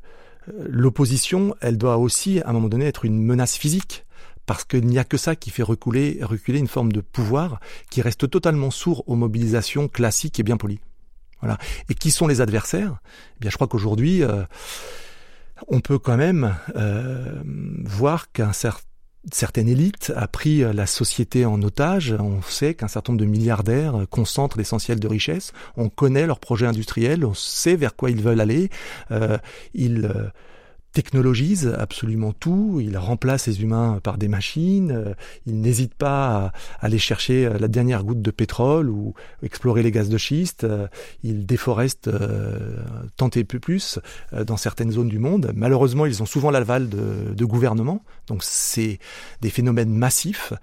[0.68, 4.06] l'opposition, elle doit aussi, à un moment donné, être une menace physique.
[4.46, 7.60] Parce qu'il n'y a que ça qui fait reculer, reculer une forme de pouvoir
[7.92, 10.80] qui reste totalement sourd aux mobilisations classiques et bien polies.
[11.42, 11.58] Voilà.
[11.90, 13.00] Et qui sont les adversaires?
[13.36, 14.24] Eh Bien, je crois qu'aujourd'hui,
[15.68, 16.56] on peut quand même
[17.84, 18.87] voir qu'un certain
[19.32, 22.16] certaine élite a pris euh, la société en otage.
[22.20, 25.54] On sait qu'un certain nombre de milliardaires euh, concentrent l'essentiel de richesses.
[25.76, 28.70] On connaît leurs projets industriels, on sait vers quoi ils veulent aller.
[29.12, 29.38] Euh,
[29.74, 30.10] ils
[30.94, 35.14] technologise absolument tout, il remplace les humains par des machines, euh,
[35.46, 36.52] il n'hésite pas à
[36.86, 40.88] aller chercher euh, la dernière goutte de pétrole ou explorer les gaz de schiste, euh,
[41.24, 42.10] il déforeste
[43.16, 44.00] tant et plus
[44.46, 45.52] dans certaines zones du monde.
[45.56, 49.00] Malheureusement, ils ont souvent l'aval de, de gouvernements, donc c'est
[49.42, 50.54] des phénomènes massifs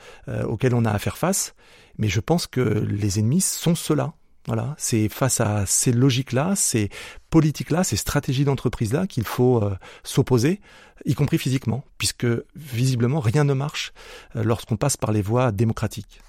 [0.46, 1.54] auxquels on a à faire face,
[1.98, 4.14] mais je pense que les ennemis sont ceux-là.
[4.46, 6.90] Voilà, c'est face à ces logiques-là, ces
[7.30, 10.60] politiques-là, ces stratégies d'entreprise-là qu'il faut euh, s'opposer,
[11.06, 13.94] y compris physiquement, puisque visiblement rien ne marche
[14.36, 16.20] euh, lorsqu'on passe par les voies démocratiques.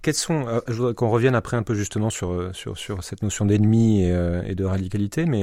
[0.00, 3.22] quels sont, euh, je voudrais qu'on revienne après un peu justement sur, sur, sur cette
[3.22, 4.14] notion d'ennemi et,
[4.46, 5.42] et, de radicalité, mais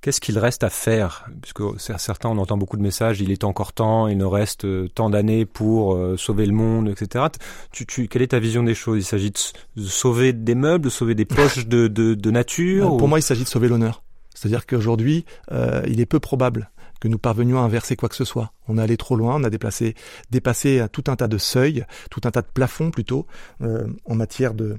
[0.00, 1.28] qu'est-ce qu'il reste à faire?
[1.42, 5.10] Puisque certains, on entend beaucoup de messages, il est encore temps, il nous reste tant
[5.10, 7.26] d'années pour sauver le monde, etc.
[7.72, 8.98] Tu, tu, quelle est ta vision des choses?
[8.98, 13.08] Il s'agit de sauver des meubles, de sauver des poches de, de, de nature Pour
[13.08, 14.02] moi, il s'agit de sauver l'honneur.
[14.40, 18.24] C'est-à-dire qu'aujourd'hui, euh, il est peu probable que nous parvenions à inverser quoi que ce
[18.24, 18.52] soit.
[18.68, 19.94] On est allé trop loin, on a déplacé,
[20.30, 23.26] dépassé tout un tas de seuils, tout un tas de plafonds plutôt,
[23.62, 24.76] euh, en matière de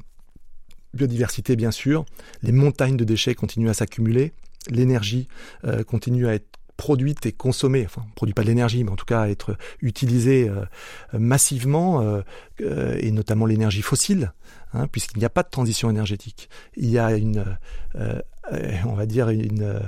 [0.94, 2.06] biodiversité bien sûr.
[2.42, 4.34] Les montagnes de déchets continuent à s'accumuler,
[4.70, 5.28] l'énergie
[5.66, 6.48] euh, continue à être
[6.78, 10.50] produite et consommée, enfin, produit pas de l'énergie, mais en tout cas à être utilisée
[10.50, 10.66] euh,
[11.14, 14.34] massivement, euh, et notamment l'énergie fossile,
[14.74, 16.50] hein, puisqu'il n'y a pas de transition énergétique.
[16.76, 17.46] Il y a une,
[18.86, 19.80] on va dire une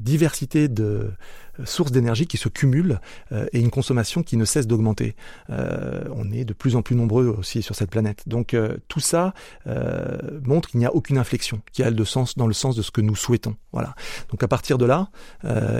[0.00, 1.12] diversité de
[1.60, 3.00] euh, sources d'énergie qui se cumulent
[3.32, 5.14] euh, et une consommation qui ne cesse d'augmenter.
[5.48, 8.22] on est de plus en plus nombreux aussi sur cette planète.
[8.26, 8.56] Donc
[8.88, 9.34] tout ça
[10.44, 12.90] montre qu'il n'y a aucune inflexion qui a de sens dans le sens de ce
[12.90, 13.56] que nous souhaitons.
[13.72, 13.94] Voilà.
[14.30, 15.08] Donc à partir de là,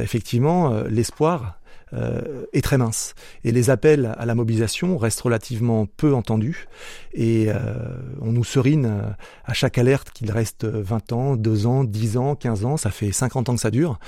[0.00, 1.58] effectivement, l'espoir
[1.92, 3.14] euh, est très mince.
[3.44, 6.66] Et les appels à la mobilisation restent relativement peu entendus.
[7.12, 7.74] Et euh,
[8.20, 9.10] on nous serine euh,
[9.44, 12.76] à chaque alerte qu'il reste 20 ans, 2 ans, 10 ans, 15 ans.
[12.76, 13.98] Ça fait 50 ans que ça dure.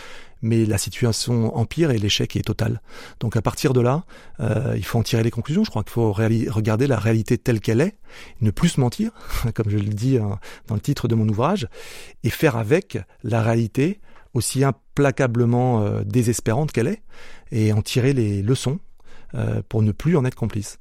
[0.42, 2.80] Mais la situation empire et l'échec est total.
[3.20, 4.04] Donc à partir de là,
[4.38, 5.64] il faut en tirer les conclusions.
[5.64, 7.94] Je crois qu'il faut regarder la réalité telle qu'elle est,
[8.42, 9.12] ne plus se mentir,
[9.54, 11.68] comme je le dis hein, dans le titre de mon ouvrage,
[12.22, 13.98] et faire avec la réalité
[14.36, 17.02] aussi implacablement euh, désespérante qu'elle est,
[17.50, 18.78] et en tirer les leçons
[19.34, 20.78] euh, pour ne plus en être complice.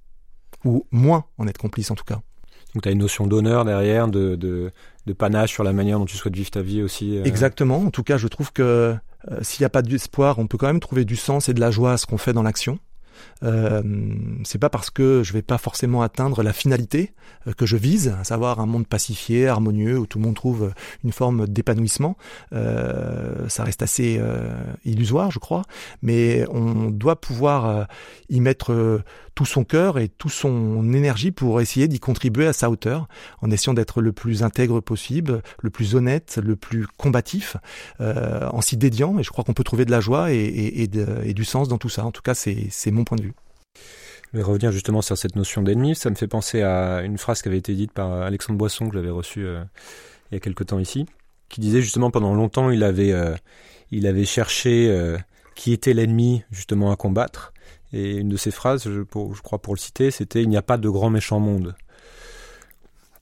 [0.66, 2.22] Ou moins en être complice en tout cas.
[2.74, 4.72] Donc tu as une notion d'honneur derrière, de, de,
[5.06, 7.18] de, panache sur la manière dont tu souhaites vivre ta vie aussi.
[7.18, 7.24] Euh.
[7.24, 7.78] Exactement.
[7.78, 8.96] En tout cas, je trouve que
[9.42, 11.72] s'il n'y a pas d'espoir, on peut quand même trouver du sens et de la
[11.72, 12.78] joie à ce qu'on fait dans l'action.
[13.44, 13.82] Euh,
[14.44, 17.14] c'est pas parce que je vais pas forcément atteindre la finalité
[17.48, 20.74] euh, que je vise, à savoir un monde pacifié, harmonieux, où tout le monde trouve
[21.04, 22.18] une forme d'épanouissement.
[22.54, 25.64] Euh, ça reste assez euh, illusoire, je crois,
[26.02, 27.88] mais on doit pouvoir
[28.30, 29.04] y mettre
[29.36, 33.08] tout son cœur et toute son énergie pour essayer d'y contribuer à sa hauteur,
[33.42, 37.58] en essayant d'être le plus intègre possible, le plus honnête, le plus combatif,
[38.02, 39.20] euh, en s'y dédiant.
[39.20, 41.78] Et je crois qu'on peut trouver de la joie et, et, et, du sens dans
[41.78, 42.06] tout ça.
[42.06, 43.34] En tout cas, c'est mon point de vue.
[44.32, 45.96] Je vais revenir justement sur cette notion d'ennemi.
[45.96, 48.96] Ça me fait penser à une phrase qui avait été dite par Alexandre Boisson, que
[48.96, 49.64] j'avais reçu euh,
[50.32, 51.06] il y a quelque temps ici,
[51.50, 53.36] qui disait justement pendant longtemps il avait, euh,
[53.92, 55.18] il avait cherché euh,
[55.56, 57.54] qui était l'ennemi justement à combattre.
[57.96, 59.04] Et une de ces phrases, je,
[59.42, 61.76] crois pour le citer, c'était Il n'y a pas de grand méchant monde.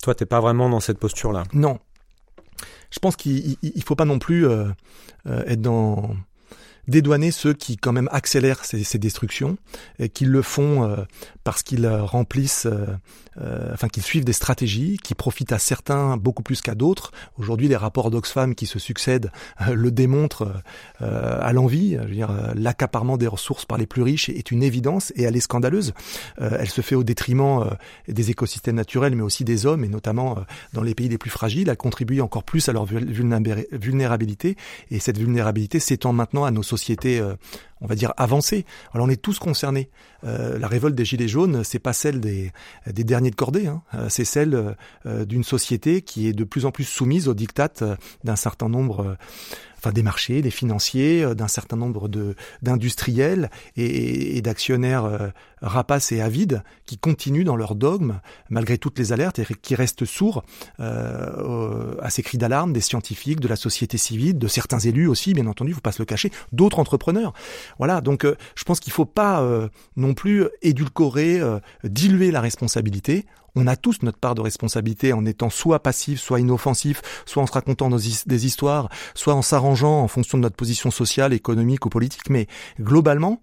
[0.01, 1.43] Toi, t'es pas vraiment dans cette posture-là.
[1.53, 1.77] Non.
[2.89, 4.65] Je pense qu'il ne faut pas non plus euh,
[5.27, 6.15] euh, être dans
[6.87, 9.57] dédouaner ceux qui quand même accélèrent ces, ces destructions
[9.99, 11.03] et qui le font euh,
[11.43, 12.85] parce qu'ils remplissent, euh,
[13.39, 17.11] euh, enfin qu'ils suivent des stratégies qui profitent à certains beaucoup plus qu'à d'autres.
[17.37, 19.31] Aujourd'hui, les rapports d'Oxfam qui se succèdent
[19.71, 20.53] le démontrent
[20.99, 21.97] à l'envie.
[22.07, 22.23] Je
[22.55, 25.93] l'accaparement des ressources par les plus riches est une évidence et elle est scandaleuse.
[26.37, 27.69] elle se fait au détriment
[28.07, 30.37] des écosystèmes naturels, mais aussi des hommes et notamment
[30.73, 31.69] dans les pays les plus fragiles.
[31.69, 34.55] Elle contribue encore plus à leur vulnérabilité
[34.91, 37.35] et cette vulnérabilité s'étend maintenant à nos société, euh,
[37.83, 38.65] on va dire, avancée.
[38.93, 39.89] Alors on est tous concernés.
[40.23, 42.51] Euh, la révolte des Gilets jaunes, c'est pas celle des,
[42.87, 43.83] derniers de cordée, hein.
[43.93, 47.83] Euh, c'est celle d'une société qui est de plus en plus soumise aux dictates
[48.23, 49.17] d'un certain nombre
[49.83, 55.27] enfin des marchés, des financiers, euh, d'un certain nombre de d'industriels et, d'actionnaires euh,
[55.61, 58.19] rapaces et avides qui continuent dans leur dogme
[58.49, 60.43] malgré toutes les alertes et qui restent sourds
[60.79, 65.33] euh, à ces cris d'alarme des scientifiques, de la société civile, de certains élus aussi,
[65.33, 67.33] bien entendu, faut pas se le cacher, d'autres entrepreneurs.
[67.77, 69.45] Voilà, donc je pense qu'il faut pas
[69.95, 71.41] non plus édulcorer,
[71.83, 76.39] diluer la responsabilité on a tous notre part de responsabilité en étant soit passif, soit
[76.39, 80.91] inoffensif, soit en se racontant des histoires, soit en s'arrangeant en fonction de notre position
[80.91, 82.29] sociale, économique ou politique.
[82.29, 82.47] Mais
[82.79, 83.41] globalement,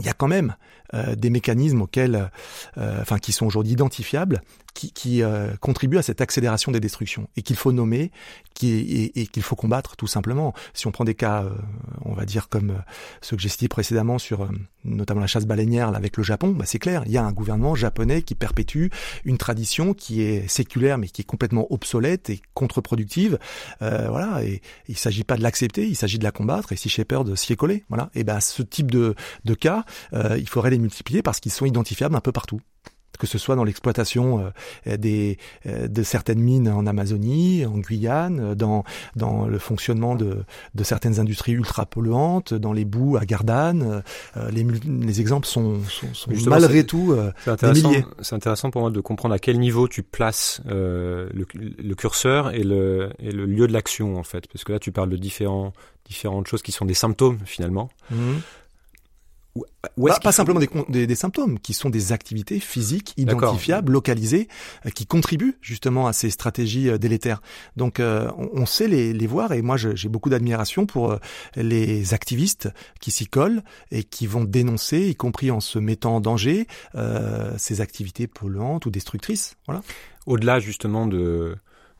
[0.00, 0.56] il y a quand même
[0.92, 2.30] euh, des mécanismes auxquels,
[2.76, 4.42] euh, enfin, qui sont aujourd'hui identifiables,
[4.74, 8.10] qui, qui euh, contribuent à cette accélération des destructions et qu'il faut nommer,
[8.54, 10.52] qui, et, et qu'il faut combattre tout simplement.
[10.74, 11.44] Si on prend des cas,
[12.04, 12.82] on va dire comme
[13.20, 14.48] ceux que j'ai cités précédemment sur
[14.84, 17.32] notamment la chasse baleinière là, avec le Japon, bah, c'est clair, il y a un
[17.32, 18.86] gouvernement japonais qui perpétue
[19.24, 23.38] une tradition qui est séculaire mais qui est complètement obsolète et contre-productive.
[23.80, 26.72] voilà, et il s'agit pas de l'accepter, il s'agit de la combattre.
[26.72, 30.48] Et si Shepard s'y est collé, voilà, et ben ce type de, de cas, il
[30.48, 32.60] faudrait les multiplier parce qu'ils sont identifiables un peu partout.
[33.18, 34.50] que ce soit dans l'exploitation
[34.86, 38.82] des de certaines mines en Amazonie, en Guyane, dans
[39.14, 44.02] dans le fonctionnement de de certaines industries ultra polluantes, dans les boues à Gardanne.
[44.50, 47.14] les, les exemples sont, sont, sont malgré tout
[48.22, 52.64] C'est intéressant pour moi de comprendre à quel niveau tu places le, le curseur et
[52.64, 55.74] le et le lieu de l'action en fait, parce que là tu parles de différents
[56.06, 57.90] différentes choses qui sont des symptômes finalement.
[59.56, 60.10] Mhm.
[60.22, 64.48] pas simplement des, des, symptômes, qui sont des activités physiques identifiables, localisées,
[64.86, 67.42] euh, qui contribuent justement à ces stratégies euh, délétères.
[67.76, 71.18] Donc euh, on, sait les, les, voir et moi j'ai beaucoup d'admiration pour
[71.56, 72.68] les activistes
[73.00, 76.66] qui s'y collent et qui vont dénoncer, y compris en se mettant en danger,
[77.56, 79.56] ces activités polluantes ou destructrices.
[79.66, 79.82] Voilà.
[80.26, 81.56] Au-delà justement de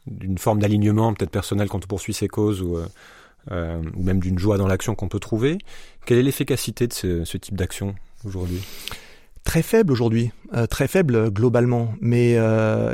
[0.06, 2.78] d'une forme d'alignement peut-être personnel quand on poursuit ses causes ou
[3.50, 5.58] euh, ou même d'une joie dans l'action qu'on peut trouver.
[6.06, 8.60] Quelle est l'efficacité de ce, type d'action aujourd'hui?
[9.44, 12.34] Très faible aujourd'hui, euh, très faible euh, globalement, mais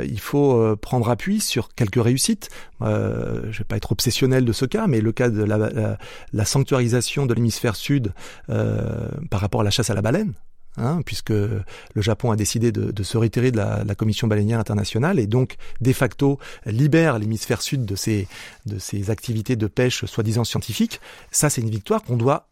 [0.05, 2.49] il faut prendre appui sur quelques réussites.
[2.81, 7.25] je ne vais pas être obsessionnel de ce cas, mais le cas de la sanctuarisation
[7.25, 8.13] de l'hémisphère sud
[8.47, 10.33] par rapport à la chasse à la baleine,
[10.79, 11.63] Hein, puisque le
[11.95, 16.37] Japon a décidé de, se retirer de la, Commission baleinière internationale et donc de facto
[16.67, 18.27] libère l'hémisphère sud de ces,
[18.67, 21.01] de ces activités de pêche soi-disant scientifiques.
[21.31, 22.49] Ça, c'est une victoire qu'on doit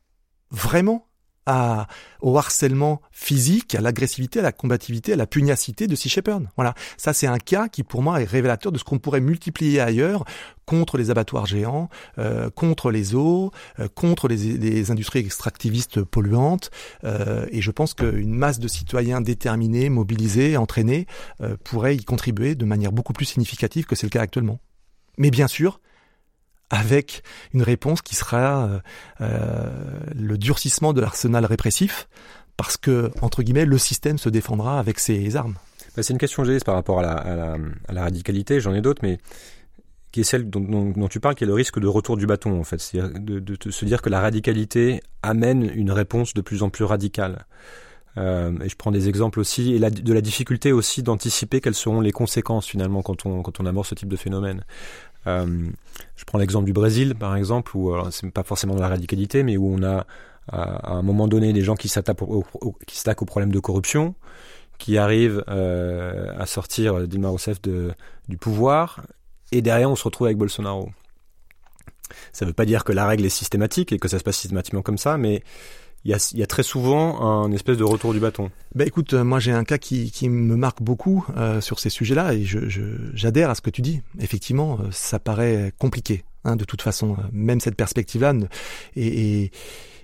[0.50, 1.05] vraiment
[1.46, 1.88] à,
[2.22, 6.48] au harcèlement physique, à l'agressivité, à la combativité, à la pugnacité de Sea Shepherd.
[6.56, 9.80] Voilà, ça c'est un cas qui pour moi est révélateur de ce qu'on pourrait multiplier
[9.80, 10.26] ailleurs
[10.66, 16.72] contre les abattoirs géants, euh, contre les eaux, euh, contre les, les, industries extractivistes polluantes.
[17.04, 21.06] Euh, et je pense qu'une masse de citoyens déterminés, mobilisés, entraînés
[21.42, 24.60] euh, pourrait y contribuer de manière beaucoup plus significative que c'est le cas actuellement.
[25.18, 25.80] Mais bien sûr,
[26.70, 27.24] avec
[27.54, 28.80] une réponse qui sera euh,
[29.22, 29.70] euh,
[30.16, 32.08] le durcissement de l'arsenal répressif,
[32.58, 35.56] parce que, entre guillemets, le système se défendra avec ses armes.
[35.96, 39.20] Bah, c'est une question que j'ai par rapport à la, radicalité, j'en ai d'autres, mais
[40.12, 42.64] qui est celle dont, tu parles, qui est le risque de retour du bâton, en
[42.64, 42.80] fait.
[42.80, 47.46] C'est-à-dire de, se dire que la radicalité amène une réponse de plus en plus radicale.
[48.18, 52.00] Euh, et je prends des exemples aussi, et de la difficulté aussi d'anticiper quelles seront
[52.00, 54.64] les conséquences finalement quand on, quand on amorce ce type de phénomène.
[55.28, 55.68] Euh,
[56.16, 59.58] je prends l'exemple du Brésil, par exemple, où c'est pas forcément de la radicalité, mais
[59.58, 60.06] où on a
[60.52, 62.46] à, un moment donné des gens qui s'attaquent au,
[62.86, 64.16] qui s'attaquent au problème de corruption,
[64.78, 67.94] qui arrivent euh, à sortir Dilma Rousseff de,
[68.28, 69.02] du pouvoir,
[69.52, 70.90] et derrière on se retrouve avec Bolsonaro.
[72.34, 74.38] Ça ne veut pas dire que la règle est systématique et que ça se passe
[74.38, 75.44] systématiquement comme ça, mais
[76.06, 78.52] il y a, y a, très souvent un espèce de retour du bâton.
[78.76, 81.90] Ben écoute, euh, moi j'ai un cas qui, qui me marque beaucoup euh, sur ces
[81.90, 82.60] sujets-là et je,
[83.14, 84.02] j'adhère à ce que tu dis.
[84.20, 86.24] Effectivement, euh, ça paraît compliqué.
[86.44, 88.34] Hein, de toute façon, même cette perspective-là
[88.96, 89.52] est, est,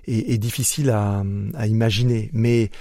[0.08, 1.22] est, difficile à,
[1.54, 2.30] à, imaginer.
[2.32, 2.72] Mais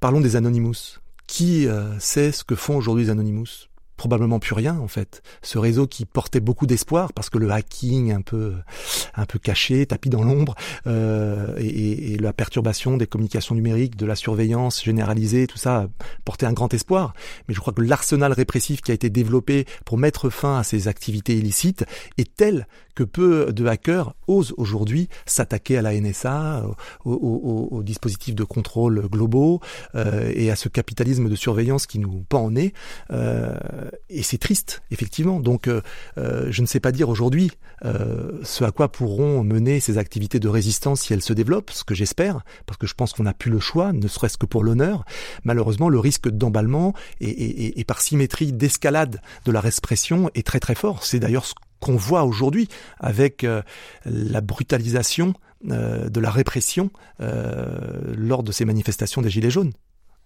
[0.00, 1.00] parlons des Anonymous.
[1.26, 1.66] Qui
[1.98, 3.68] sait ce que font aujourd'hui les Anonymous?
[4.02, 5.22] Probablement plus rien en fait.
[5.42, 8.54] Ce réseau qui portait beaucoup d'espoir parce que le hacking un peu
[9.14, 10.56] un peu caché, tapis dans l'ombre,
[10.88, 15.86] euh, et, et, la perturbation des communications numériques, de la surveillance généralisée, tout ça
[16.24, 17.14] portait un grand espoir.
[17.46, 20.88] Mais je crois que l'arsenal répressif qui a été développé pour mettre fin à ces
[20.88, 21.84] activités illicites
[22.18, 26.64] est tel que peu de hackers osent aujourd'hui s'attaquer à la NSA,
[27.04, 29.60] aux, dispositifs de contrôle globaux
[29.94, 32.72] euh, et à ce capitalisme de surveillance qui nous pend en nez.
[33.10, 33.54] Euh,
[34.08, 35.40] et c'est triste, effectivement.
[35.40, 35.80] Donc, euh,
[36.18, 37.50] euh, je ne sais pas dire aujourd'hui
[37.84, 41.84] euh, ce à quoi pourront mener ces activités de résistance si elles se développent, ce
[41.84, 44.64] que j'espère, parce que je pense qu'on n'a plus le choix, ne serait-ce que pour
[44.64, 45.04] l'honneur.
[45.44, 50.74] Malheureusement, le risque d'emballement et, et, par symétrie d'escalade de la répression est très très
[50.74, 51.04] fort.
[51.04, 52.68] C'est d'ailleurs ce qu'on voit aujourd'hui
[53.00, 53.46] avec
[54.04, 59.72] la brutalisation de la répression lors de ces manifestations des Gilets jaunes.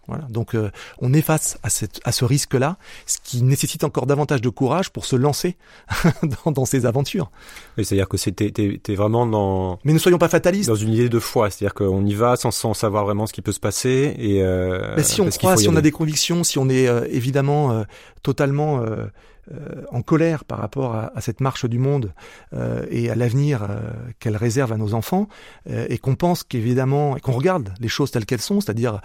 [0.08, 0.24] Voilà.
[0.30, 4.40] Donc euh, on est face à, cette, à ce risque-là, ce qui nécessite encore davantage
[4.40, 5.56] de courage pour se lancer
[6.22, 7.30] dans, dans, ces aventures.
[7.76, 9.78] c'est-à-dire que c'était t'es, vraiment dans.
[9.84, 10.68] Mais ne soyons pas fatalistes.
[10.68, 13.42] Dans une idée de foi, c'est-à-dire qu'on y va sans, sans savoir vraiment ce qui
[13.42, 14.14] peut se passer.
[14.18, 17.06] Et euh, Mais si on croit, si on a des convictions, si on est euh,
[17.10, 17.82] évidemment euh,
[18.22, 19.06] totalement euh,
[19.90, 22.12] en colère par rapport à, cette marche du monde
[22.52, 25.28] euh, et à l'avenir euh, qu'elle réserve à nos enfants,
[25.68, 29.00] et qu'on pense qu'évidemment, et qu'on regarde les choses telles qu'elles sont, c'est-à-dire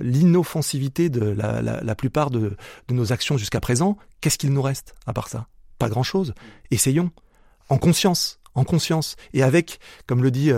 [0.00, 2.56] l'inoffensivité de la, la, plupart de,
[2.88, 5.46] de nos actions jusqu'à présent, qu'est-ce qu'il nous reste à part ça?
[5.78, 6.34] Pas grand-chose.
[6.70, 7.10] Essayons,
[7.68, 10.52] en conscience, en conscience, et avec, comme le dit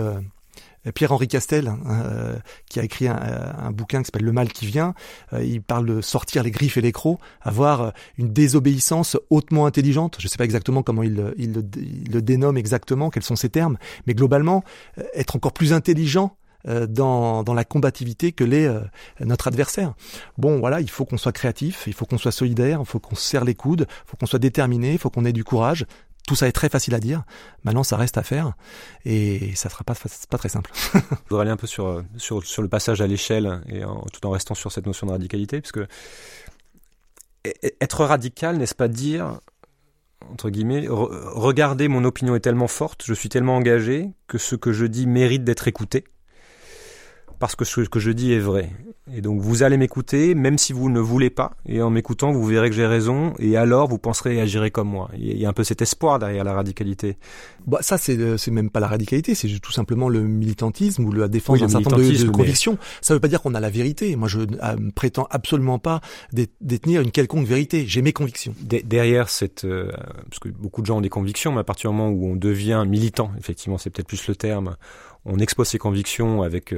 [0.91, 2.35] Pierre-Henri Castel, hein, euh,
[2.69, 4.93] qui a écrit un, bouquin qui s'appelle Le mal qui vient,
[5.33, 9.65] euh, il parle de sortir les griffes et les crocs, avoir euh, une désobéissance hautement
[9.65, 10.17] intelligente.
[10.19, 14.13] Je ne sais pas exactement comment il, le, dénomme exactement, quels sont ces termes, mais
[14.13, 14.63] globalement,
[15.13, 18.69] être encore plus intelligent dans, dans la combativité que l'est
[19.21, 19.93] notre adversaire.
[20.37, 23.15] Bon, voilà, il faut qu'on soit créatif, il faut qu'on soit solidaire, il faut qu'on
[23.15, 25.85] se serre les coudes, il faut qu'on soit déterminé, il faut qu'on ait du courage.
[26.27, 27.23] Tout ça est très facile à dire.
[27.63, 28.53] Maintenant, ça reste à faire
[29.05, 29.95] et ça sera pas
[30.29, 30.71] pas très simple.
[30.93, 30.99] Je
[31.29, 33.81] voudrais aller un peu sur sur le passage à l'échelle et
[34.13, 35.79] tout en restant sur cette notion de radicalité, puisque
[37.81, 39.39] être radical, n'est-ce pas dire
[40.29, 44.73] entre guillemets, regarder mon opinion est tellement forte, je suis tellement engagé que ce que
[44.73, 46.05] je dis mérite d'être écouté
[47.39, 48.71] parce que ce que je dis est vrai.
[49.13, 52.43] Et donc vous allez m'écouter, même si vous ne voulez pas, et en m'écoutant, vous
[52.43, 55.09] verrez que j'ai raison, et alors vous penserez et agirez comme moi.
[55.17, 57.17] Il y a un peu cet espoir derrière la radicalité.
[57.65, 61.13] Bah, ça, c'est euh, c'est même pas la radicalité, c'est tout simplement le militantisme ou
[61.13, 62.77] la défense d'un certain nombre de, convictions.
[63.01, 64.15] Ça veut pas dire qu'on a la vérité.
[64.17, 66.01] Moi, je ne euh, prétends absolument pas
[66.59, 67.85] détenir une quelconque vérité.
[67.87, 68.53] J'ai mes convictions.
[68.61, 69.89] derrière cette, euh,
[70.29, 72.35] parce que beaucoup de gens ont des convictions, mais à partir du moment où on
[72.35, 74.75] devient militant, effectivement, c'est peut-être plus le terme,
[75.23, 76.73] on expose ses convictions avec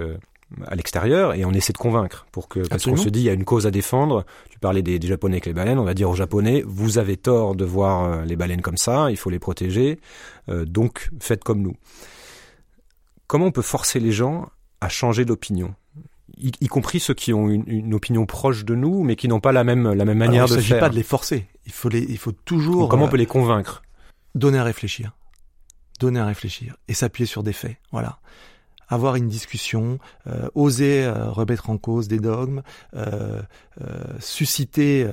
[0.65, 3.29] à l'extérieur et on essaie de convaincre pour que parce qu'on se dit il y
[3.29, 4.25] a une cause à défendre.
[4.49, 7.55] Tu parlais des, japonais avec les baleines, on va dire aux japonais vous avez tort
[7.55, 9.99] de voir euh, les baleines comme ça, il faut les protéger,
[10.49, 11.75] euh, donc faites comme nous.
[13.27, 14.49] Comment on peut forcer les gens
[14.81, 15.75] à changer d'opinion?
[16.37, 19.63] Y, compris ceux qui ont une, opinion proche de nous, mais qui n'ont pas la
[19.63, 20.57] même la même manière de faire.
[20.57, 21.47] Il ne s'agit pas de les forcer.
[21.65, 22.87] Il faut les, il faut toujours.
[22.87, 23.81] comment on euh, peut les convaincre?
[24.35, 25.11] Donner à réfléchir,
[25.99, 27.77] donner à réfléchir et s'appuyer sur des faits.
[27.91, 28.19] Voilà
[28.89, 32.61] avoir une discussion, euh, oser euh, remettre en cause des dogmes,
[32.95, 33.41] euh,
[34.19, 35.07] susciter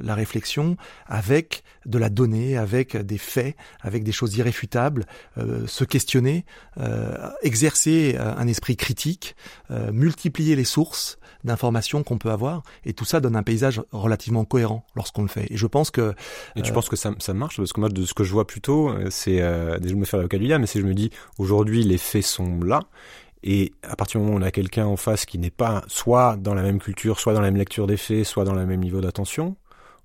[0.00, 0.76] la réflexion
[1.08, 5.06] avec de la donnée, avec des faits, avec des choses irréfutables,
[5.66, 6.44] se questionner,
[7.42, 9.34] exercer un esprit critique,
[9.90, 14.84] multiplier les sources d'informations qu'on peut avoir, et tout ça donne un paysage relativement cohérent
[14.94, 15.46] lorsqu'on le fait.
[15.50, 16.14] Et je pense que...
[16.56, 17.56] Et tu penses que ça, ça marche?
[17.56, 19.40] Parce que moi, de ce que je vois plutôt, c'est...
[19.40, 22.24] Euh, déjà, je me fais l'avocat du mais si je me dis, aujourd'hui, les faits
[22.24, 22.80] sont là,
[23.42, 26.36] et à partir du moment où on a quelqu'un en face qui n'est pas soit
[26.36, 28.80] dans la même culture, soit dans la même lecture des faits, soit dans le même
[28.80, 29.56] niveau d'attention,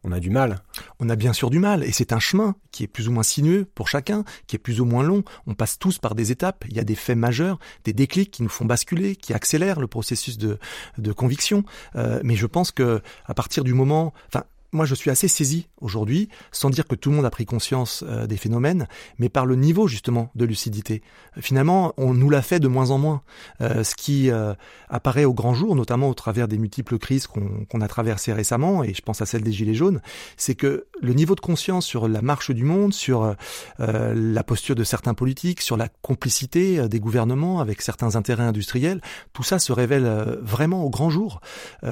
[0.05, 0.59] on a du mal.
[0.99, 3.23] On a bien sûr du mal, et c'est un chemin qui est plus ou moins
[3.23, 5.23] sinueux pour chacun, qui est plus ou moins long.
[5.47, 6.63] On passe tous par des étapes.
[6.69, 9.87] Il y a des faits majeurs, des déclics qui nous font basculer, qui accélèrent le
[9.87, 10.59] processus de,
[10.97, 11.63] de conviction.
[11.95, 14.43] Euh, mais je pense que à partir du moment, enfin,
[14.75, 18.03] moi je suis assez saisi aujourd'hui, sans dire que tout le monde a pris conscience
[18.07, 21.01] euh, des phénomènes, mais par le niveau justement de lucidité.
[21.39, 23.21] Finalement, on nous l'a fait de moins en moins.
[23.61, 24.53] Euh, ce qui euh,
[24.89, 28.93] apparaît au grand jour, notamment au travers des multiples crises qu'on a traversées récemment, et
[28.93, 30.01] je pense à celle des Gilets jaunes,
[30.37, 33.35] c'est que le niveau de conscience sur la marche du monde, sur
[33.79, 39.01] la posture de certains politiques, sur la complicité des gouvernements avec certains intérêts industriels,
[39.33, 40.05] tout ça se révèle
[40.41, 41.41] vraiment au grand jour.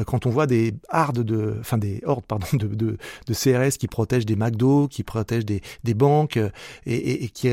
[0.05, 2.97] quand on voit des hardes de, enfin des hordes pardon de de,
[3.27, 5.61] CRS qui protègent des McDo, qui protègent des,
[5.93, 6.49] banques euh,
[6.85, 7.49] et, qui,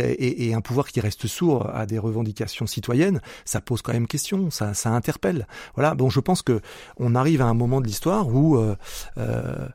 [0.52, 4.74] un pouvoir qui reste sourd à des revendications citoyennes, ça pose quand même question, ça,
[4.74, 5.46] ça interpelle.
[5.74, 5.94] Voilà.
[5.94, 6.60] Bon, je pense que
[6.98, 8.76] on arrive à un moment de l'histoire où euh,
[9.18, 9.68] euh,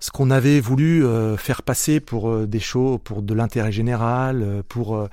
[0.00, 1.04] ce qu'on avait voulu
[1.38, 5.08] faire passer pour des choses, pour de l'intérêt général, pour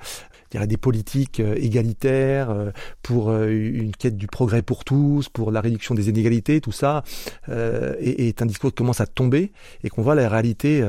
[0.52, 2.70] dirais, des politiques euh, égalitaires, euh,
[3.02, 7.02] pour euh, une quête du progrès pour tous, pour la réduction des inégalités, tout ça
[7.48, 9.52] est, un discours qui commence à tomber
[9.82, 10.84] et qu'on voit la réalité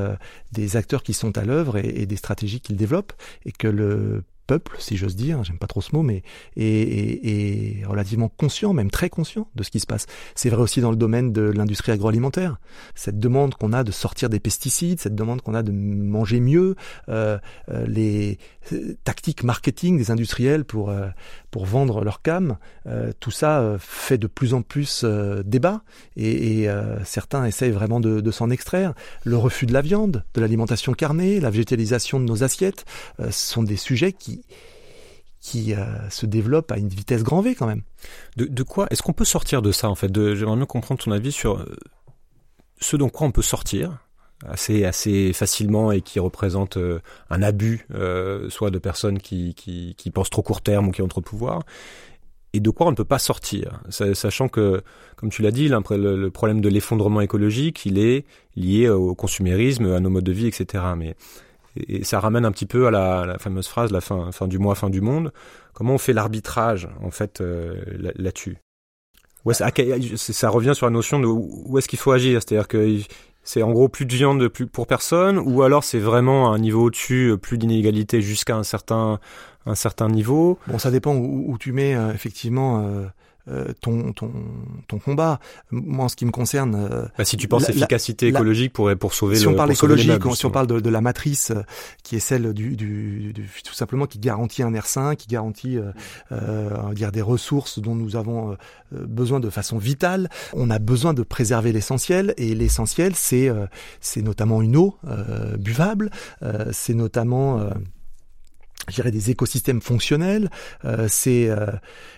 [0.52, 3.14] des acteurs qui sont à l'œuvre et des stratégies qu'ils développent
[3.46, 6.24] et que le peuple, si j'ose dire, j'aime pas trop ce mot, mais
[6.58, 10.06] est, relativement conscient, même très conscient de ce qui se passe.
[10.36, 12.60] C'est vrai aussi dans le domaine de l'industrie agroalimentaire.
[12.96, 16.76] Cette demande qu'on a de sortir des pesticides, cette demande qu'on a de manger mieux,
[17.10, 17.38] euh,
[17.70, 18.38] euh, les
[18.72, 20.94] euh, tactiques marketing des industriels pour
[21.52, 22.58] pour vendre leur cam,
[23.20, 25.06] tout ça fait de plus en plus
[25.46, 25.84] débat
[26.16, 26.68] et,
[27.04, 28.94] certains essayent vraiment de, de s'en extraire.
[29.24, 32.86] Le refus de la viande, de l'alimentation carnée, la végétalisation de nos assiettes,
[33.30, 34.33] sont des sujets qui
[35.44, 37.84] qui euh, se développe à une vitesse grand V quand même.
[38.38, 40.10] De, quoi Est-ce qu'on peut sortir de ça en fait?
[40.36, 41.76] J'aimerais mieux comprendre ton avis sur euh,
[42.80, 44.00] ce dont quoi on peut sortir
[44.46, 47.88] assez assez facilement et qui représente euh, un abus,
[48.50, 51.26] soit de personnes qui, qui, qui pensent trop court terme ou qui ont trop de
[51.26, 51.62] pouvoir,
[52.54, 54.84] et de quoi on ne peut pas sortir, sachant que,
[55.16, 58.26] comme tu l'as dit, le problème de l'effondrement écologique, il est
[58.56, 60.84] lié au consumérisme, à nos modes de vie, etc.
[60.96, 61.16] Mais
[61.76, 64.76] et, ça ramène un petit peu à la, fameuse phrase la fin, fin du mois,
[64.76, 65.32] fin du monde.
[65.74, 67.82] Comment on fait l'arbitrage en fait euh,
[68.16, 68.58] là-dessus?
[69.52, 73.00] Ça revient sur la notion de où est-ce qu'il faut agir, c'est-à-dire que
[73.44, 77.36] c'est en gros plus de viande pour personne, ou alors c'est vraiment un niveau au-dessus,
[77.42, 79.20] plus d'inégalité jusqu'à un certain
[79.66, 80.60] un certain niveau?
[80.68, 83.06] Bon, ça dépend où, tu mets effectivement euh,
[83.82, 84.32] ton, ton,
[84.88, 85.40] ton combat.
[85.72, 89.14] Moi, en ce qui me concerne, euh, bah, si tu penses efficacité écologique pour pour
[89.14, 91.62] sauver si le, on parle écologique, si on parle de, de, la matrice euh,
[92.04, 95.78] qui est celle du, du, du, tout simplement qui garantit un air sain, qui garantit
[96.32, 98.58] euh, dire des ressources dont nous avons
[98.92, 100.30] besoin de façon vitale.
[100.54, 103.50] On a besoin de préserver l'essentiel et l'essentiel c'est
[104.00, 104.98] c'est notamment une eau
[105.58, 106.12] buvable,
[106.72, 107.70] c'est notamment
[108.90, 110.50] je dirais des écosystèmes fonctionnels.
[110.86, 111.68] Euh, c'est euh,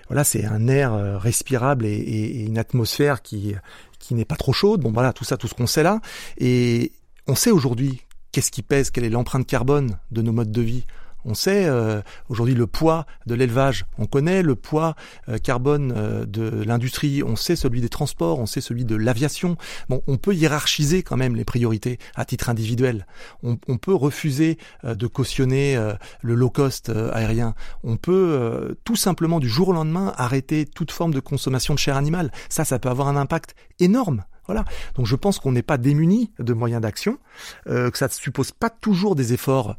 [0.08, 3.56] voilà, c'est un air euh, respirable et, et, une atmosphère qui
[4.00, 4.82] qui n'est pas trop chaude.
[4.82, 6.00] Bon voilà, tout ça, tout ce qu'on sait là.
[6.38, 6.92] Et
[7.28, 8.02] on sait aujourd'hui
[8.32, 10.86] qu'est-ce qui pèse, quelle est l'empreinte carbone de nos modes de vie.
[11.26, 14.96] On sait euh, aujourd'hui le poids de l'élevage, on connaît le poids
[15.28, 19.58] euh, carbone euh, de l'industrie, on sait celui des transports, on sait celui de l'aviation.
[19.90, 23.08] Bon, on peut hiérarchiser quand même les priorités à titre individuel.
[23.42, 25.78] On, on peut refuser de cautionner
[26.22, 27.56] le low cost aérien.
[27.84, 31.98] On peut tout simplement du jour au lendemain arrêter toute forme de consommation de chair
[31.98, 32.32] animale.
[32.50, 34.24] Ça, ça peut avoir un impact énorme.
[34.46, 34.64] Voilà.
[34.96, 37.18] Donc je pense qu'on n'est pas démuni de moyens d'action,
[37.66, 39.76] que ça ne suppose pas toujours des efforts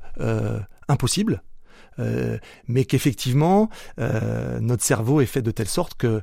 [0.88, 1.42] impossible,
[1.98, 3.68] euh, mais qu'effectivement
[3.98, 6.20] euh, notre cerveau est fait de telle sorte que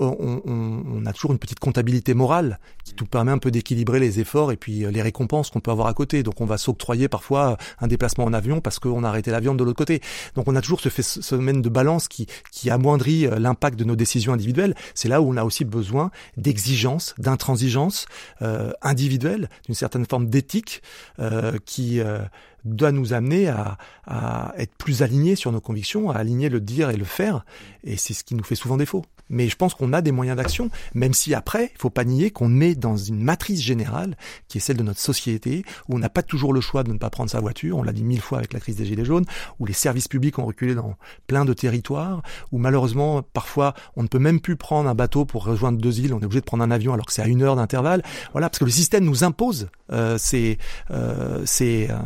[0.00, 4.00] on, on, on, a toujours une petite comptabilité morale qui nous permet un peu d'équilibrer
[4.00, 6.22] les efforts et puis euh, les récompenses qu'on peut avoir à côté.
[6.22, 9.62] Donc on va s'octroyer parfois un déplacement en avion parce qu'on a arrêté l'avion de
[9.62, 10.00] l'autre côté.
[10.34, 13.96] Donc on a toujours ce phénomène de balance qui, qui amoindrit euh, l'impact de nos
[13.96, 14.74] décisions individuelles.
[14.94, 18.06] C'est là où on a aussi besoin d'exigence, d'intransigeance
[18.42, 20.82] euh, individuelle, d'une certaine forme d'éthique
[21.18, 22.20] euh, qui euh,
[22.64, 26.90] doit nous amener à, à, être plus alignés sur nos convictions, à aligner le dire
[26.90, 27.44] et le faire.
[27.84, 29.04] Et c'est ce qui nous fait souvent défaut.
[29.30, 32.30] Mais je pense qu'on a des moyens d'action, même si après, il faut pas nier
[32.30, 34.16] qu'on est dans une matrice générale
[34.48, 36.98] qui est celle de notre société, où on n'a pas toujours le choix de ne
[36.98, 39.24] pas prendre sa voiture, on l'a dit mille fois avec la crise des Gilets jaunes,
[39.58, 42.22] où les services publics ont reculé dans plein de territoires,
[42.52, 46.12] où malheureusement, parfois, on ne peut même plus prendre un bateau pour rejoindre deux îles,
[46.12, 48.02] on est obligé de prendre un avion alors que c'est à une heure d'intervalle.
[48.32, 50.58] Voilà, parce que le système nous impose euh, ces,
[50.90, 51.98] euh, ces, euh,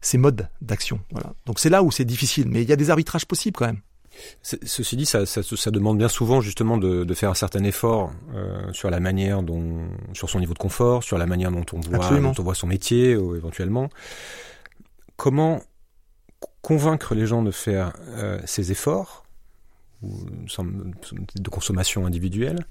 [0.00, 1.00] ces modes d'action.
[1.10, 1.32] Voilà.
[1.46, 3.80] Donc c'est là où c'est difficile, mais il y a des arbitrages possibles quand même.
[4.42, 8.12] Ceci dit, ça, ça, ça, demande bien souvent justement de, de faire un certain effort
[8.34, 11.80] euh, sur la manière dont, sur son niveau de confort, sur la manière dont on
[11.80, 13.88] voit, dont on voit son métier, ou éventuellement.
[15.16, 15.60] Comment
[16.62, 19.24] convaincre les gens de faire euh, ces efforts
[20.02, 22.66] de consommation individuelle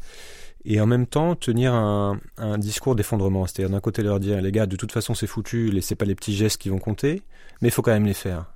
[0.65, 4.51] et en même temps tenir un, un discours d'effondrement, c'est-à-dire d'un côté leur dire les
[4.51, 7.21] gars de toute façon c'est foutu, c'est pas les petits gestes qui vont compter,
[7.61, 8.52] mais il faut quand même les faire.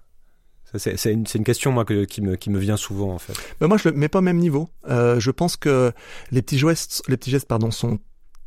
[0.76, 3.34] C'est une, une, question moi que, qui, me, qui me vient souvent en fait.
[3.60, 4.70] Ben moi je le mets pas au même niveau.
[4.90, 5.94] Euh, je pense que
[6.32, 8.00] les petits gestes, les petits gestes pardon, sont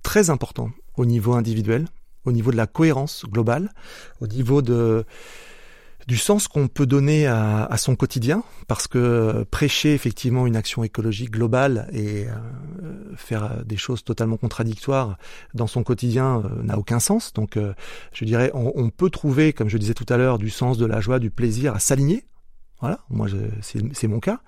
[0.03, 1.87] très importants au niveau individuel,
[2.27, 3.73] au niveau de la cohérence globale,
[4.21, 5.05] au niveau de
[6.07, 11.30] du sens qu'on peut donner à, son quotidien, parce que prêcher effectivement une action écologique
[11.30, 12.34] globale et euh,
[13.16, 15.18] faire des choses totalement contradictoires
[15.55, 17.32] dans son quotidien euh, n'a aucun sens.
[17.32, 17.74] Donc, euh,
[18.12, 20.86] je dirais, on, on, peut trouver, comme je disais tout à l'heure, du sens, de
[20.86, 22.24] la joie, du plaisir à s'aligner.
[22.80, 23.28] Voilà, moi
[23.61, 24.40] c'est mon cas,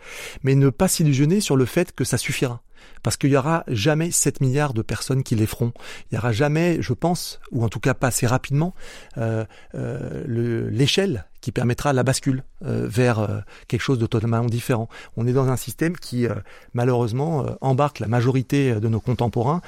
[0.42, 2.62] mais ne pas s'illusionner sur le fait que ça suffira
[3.02, 5.72] parce qu'il y aura jamais 7 milliards de personnes qui les feront.
[6.10, 8.74] Il y aura jamais, je pense, ou en tout cas pas assez rapidement,
[9.18, 14.88] euh, euh, l'échelle qui permettra la bascule euh, vers quelque chose de totalement différent.
[15.16, 16.26] On est dans un système qui
[16.72, 19.60] malheureusement embarque la majorité de nos contemporains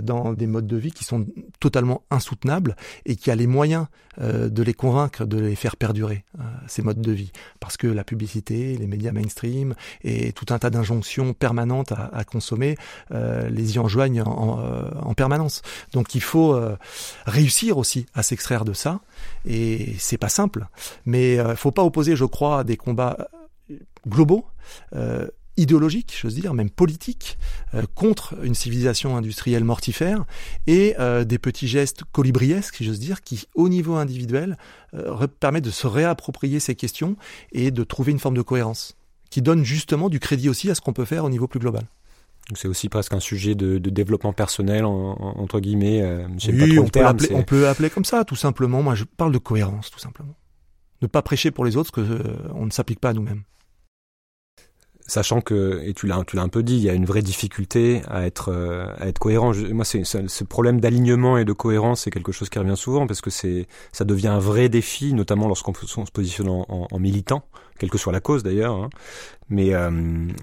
[0.00, 1.26] dans des modes de vie qui sont
[1.60, 3.86] totalement insoutenables et qui a les moyens
[4.18, 6.24] de les convaincre de les faire perdurer
[6.66, 10.70] ces modes de vie parce que la publicité, les médias mainstream et tout un tas
[10.70, 12.57] d'injonctions permanentes à consommer
[13.10, 14.58] les y enjoignent en,
[15.02, 15.62] en, permanence.
[15.92, 16.58] Donc il faut
[17.26, 19.00] réussir aussi à s'extraire de ça
[19.44, 20.66] et c'est pas simple
[21.04, 23.28] mais il euh, faut pas opposer, je crois, des combats
[23.70, 24.46] euh, globaux,
[24.94, 27.38] euh, idéologiques, j'ose dire, même politiques,
[27.74, 30.24] euh, contre une civilisation industrielle mortifère,
[30.66, 34.56] et euh, des petits gestes colibriesques, si j'ose dire, qui, au niveau individuel,
[34.94, 37.16] euh, permettent de se réapproprier ces questions
[37.52, 38.96] et de trouver une forme de cohérence,
[39.30, 41.84] qui donne justement du crédit aussi à ce qu'on peut faire au niveau plus global.
[42.54, 46.02] C'est aussi presque un sujet de, de développement personnel, en, en, entre guillemets.
[46.48, 48.82] oui, on, peut terme, on peut l'appeler comme ça, tout simplement.
[48.82, 50.34] Moi, je parle de cohérence, tout simplement
[51.02, 52.22] ne pas prêcher pour les autres que euh,
[52.54, 53.42] on ne s'applique pas à nous-mêmes.
[55.08, 57.22] Sachant que, et tu l'as, tu l'as un peu dit, il y a une vraie
[57.22, 59.54] difficulté à être, euh, à être cohérent.
[59.72, 63.22] moi, c'est, ce problème d'alignement et de cohérence, c'est quelque chose qui revient souvent parce
[63.22, 67.42] que c'est, ça devient un vrai défi, notamment lorsqu'on se positionne en, en, militant,
[67.78, 68.74] quelle que soit la cause d'ailleurs.
[68.74, 68.90] Hein.
[69.48, 69.90] Mais euh,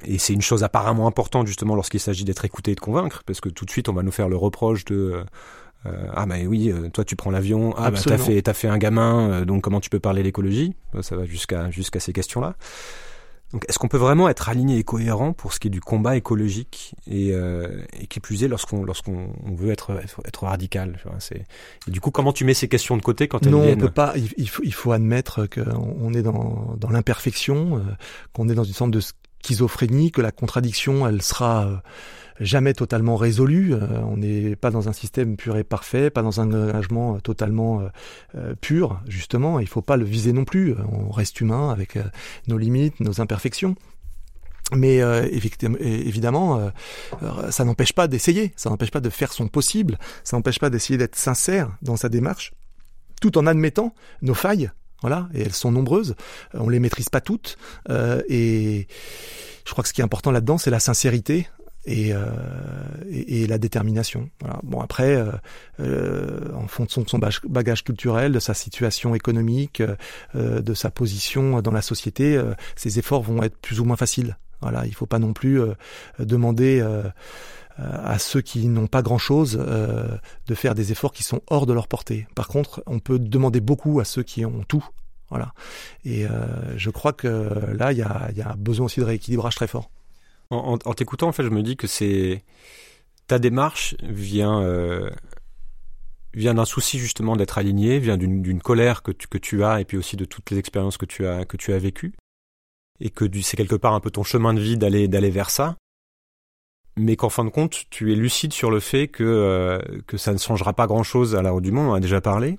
[0.03, 3.41] et c'est une chose apparemment importante justement lorsqu'il s'agit d'être écouté et de convaincre, parce
[3.41, 5.23] que tout de suite on va nous faire le reproche de
[6.15, 9.45] ah bah oui, toi tu prends l'avion, ah bah t'as fait t'as fait un gamin,
[9.45, 12.55] donc comment tu peux parler l'écologie Ça va jusqu'à jusqu'à ces questions-là.
[13.53, 16.17] Donc, est-ce qu'on peut vraiment être aligné et cohérent pour ce qui est du combat
[16.17, 19.91] écologique et, euh, et qui plus est lorsqu'on lorsqu'on veut être,
[20.25, 21.45] être, radical c'est...
[21.87, 23.91] Du coup, comment tu mets ces questions de côté quand elles non, viennent on peut
[23.91, 24.13] pas.
[24.37, 27.81] Il faut, il faut admettre qu'on est dans, dans l'imperfection, euh,
[28.33, 29.01] qu'on est dans une sorte de
[29.45, 31.75] schizophrénie, que la contradiction, elle sera euh,
[32.39, 33.73] jamais totalement résolu.
[33.73, 37.81] Euh, on n'est pas dans un système pur et parfait, pas dans un engagement totalement
[37.81, 37.87] euh,
[38.35, 39.59] euh, pur, justement.
[39.59, 40.75] Il faut pas le viser non plus.
[40.91, 41.97] On reste humain avec
[42.47, 43.75] nos limites, nos imperfections.
[44.75, 44.97] Mais
[45.79, 46.71] évidemment,
[47.51, 50.97] ça n'empêche pas d'essayer, ça n'empêche pas de faire son possible, ça n'empêche pas d'essayer
[50.97, 52.51] d'être sincère dans sa démarche,
[53.21, 53.93] tout en admettant
[54.23, 54.71] nos failles.
[55.01, 56.15] Voilà, et elles sont nombreuses.
[56.53, 57.57] On les maîtrise pas toutes.
[57.89, 58.87] et
[59.65, 61.47] je crois que ce qui est important là-dedans, c'est la sincérité
[61.85, 62.25] et, euh,
[63.09, 64.29] et, la détermination.
[64.41, 64.59] Voilà.
[64.63, 65.31] Bon après, euh,
[65.79, 69.81] euh, en fonction de son bagage culturel, de sa situation économique,
[70.35, 72.41] euh, de sa position dans la société,
[72.75, 74.37] ses efforts vont être plus ou moins faciles.
[74.61, 75.59] Voilà, il faut pas non plus
[76.17, 76.83] demander
[77.77, 81.87] à ceux qui n'ont pas grand-chose de faire des efforts qui sont hors de leur
[81.87, 82.27] portée.
[82.35, 84.85] Par contre, on peut demander beaucoup à ceux qui ont tout.
[85.29, 85.53] Voilà.
[86.05, 86.25] Et
[86.77, 87.27] je crois que
[87.77, 89.89] là, il y a, y a besoin aussi de rééquilibrage très fort.
[90.51, 92.43] En, t'écoutant, en fait, je me dis que c'est
[93.27, 95.09] ta démarche vient euh,
[96.33, 99.85] vient d'un souci justement d'être aligné, vient d'une colère que tu, que tu as et
[99.85, 102.13] puis aussi de toutes les expériences que tu as que tu as vécues
[102.99, 105.75] et que c'est quelque part un peu ton chemin de vie d'aller d'aller vers ça.
[106.97, 110.31] Mais qu'en fin de compte, tu es lucide sur le fait que euh, que ça
[110.31, 111.89] ne changera pas grand chose à l'heure du monde.
[111.89, 112.55] On a déjà parlé.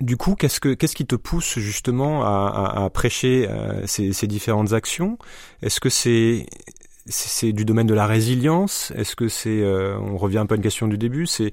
[0.00, 4.72] Du coup, qu'est-ce que qu'est-ce qui te pousse justement à prêcher euh, ces, ces différentes
[4.72, 5.18] actions?
[5.62, 6.46] Est-ce que c'est
[7.06, 8.92] c'est du domaine de la résilience.
[8.96, 11.52] Est-ce que c'est, euh, on revient un peu à une question du début, c'est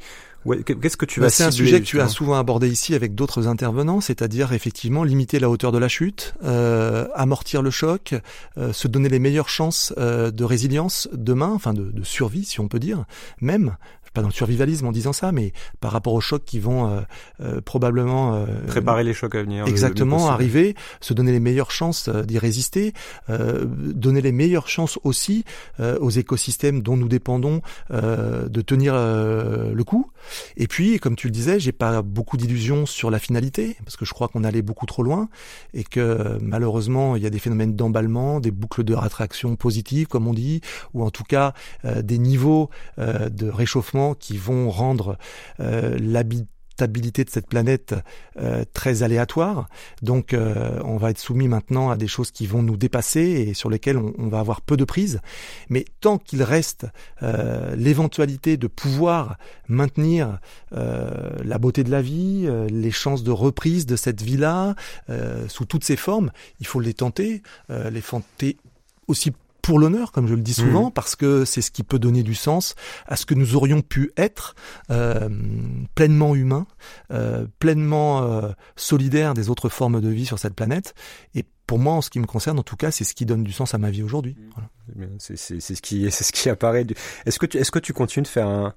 [0.65, 3.13] Qu'est-ce que tu bah, vas C'est un sujet que tu as souvent abordé ici avec
[3.13, 8.15] d'autres intervenants, c'est-à-dire effectivement limiter la hauteur de la chute, euh, amortir le choc,
[8.57, 12.59] euh, se donner les meilleures chances euh, de résilience demain, enfin de, de, survie si
[12.59, 13.05] on peut dire,
[13.39, 13.77] même
[14.13, 17.01] pas dans le survivalisme en disant ça, mais par rapport aux chocs qui vont euh,
[17.41, 19.65] euh probablement euh, préparer les chocs à venir.
[19.67, 22.93] Exactement, arriver, se donner les meilleures chances d'y résister,
[23.29, 25.45] donner les meilleures chances aussi
[25.79, 30.10] aux écosystèmes dont nous dépendons de tenir le coup.
[30.57, 34.05] Et puis, comme tu le disais, j'ai pas beaucoup d'illusions sur la finalité parce que
[34.05, 35.29] je crois qu'on allait beaucoup trop loin
[35.73, 40.27] et que malheureusement il y a des phénomènes d'emballement, des boucles de rétraction positives comme
[40.27, 40.61] on dit,
[40.93, 41.53] ou en tout cas
[41.83, 45.17] des niveaux de réchauffement qui vont rendre
[45.59, 45.97] euh,
[46.81, 47.95] l'habitabilité de cette planète
[48.37, 49.67] euh, très aléatoire.
[50.01, 53.53] Donc euh, on va être soumis maintenant à des choses qui vont nous dépasser et
[53.53, 55.21] sur lesquelles on, va avoir peu de prise.
[55.69, 56.87] Mais tant qu'il reste
[57.75, 60.39] l'éventualité de pouvoir maintenir
[60.71, 64.75] la beauté de la vie, les chances de reprise de cette vie-là,
[65.47, 68.57] sous toutes ses formes, il faut les tenter, les tenter
[69.07, 70.93] aussi pour l'honneur, comme je le dis souvent, mmh.
[70.93, 72.75] parce que c'est ce qui peut donner du sens
[73.07, 74.55] à ce que nous aurions pu être,
[74.89, 75.29] euh,
[75.95, 76.67] pleinement humains,
[77.11, 80.93] euh, pleinement euh, solidaires des autres formes de vie sur cette planète.
[81.35, 83.43] Et pour moi, en ce qui me concerne, en tout cas, c'est ce qui donne
[83.43, 84.35] du sens à ma vie aujourd'hui.
[84.55, 85.09] Voilà.
[85.19, 86.85] C'est ce qui, c'est ce qui apparaît.
[87.25, 88.73] Est-ce que tu, est-ce que tu continues de faire un,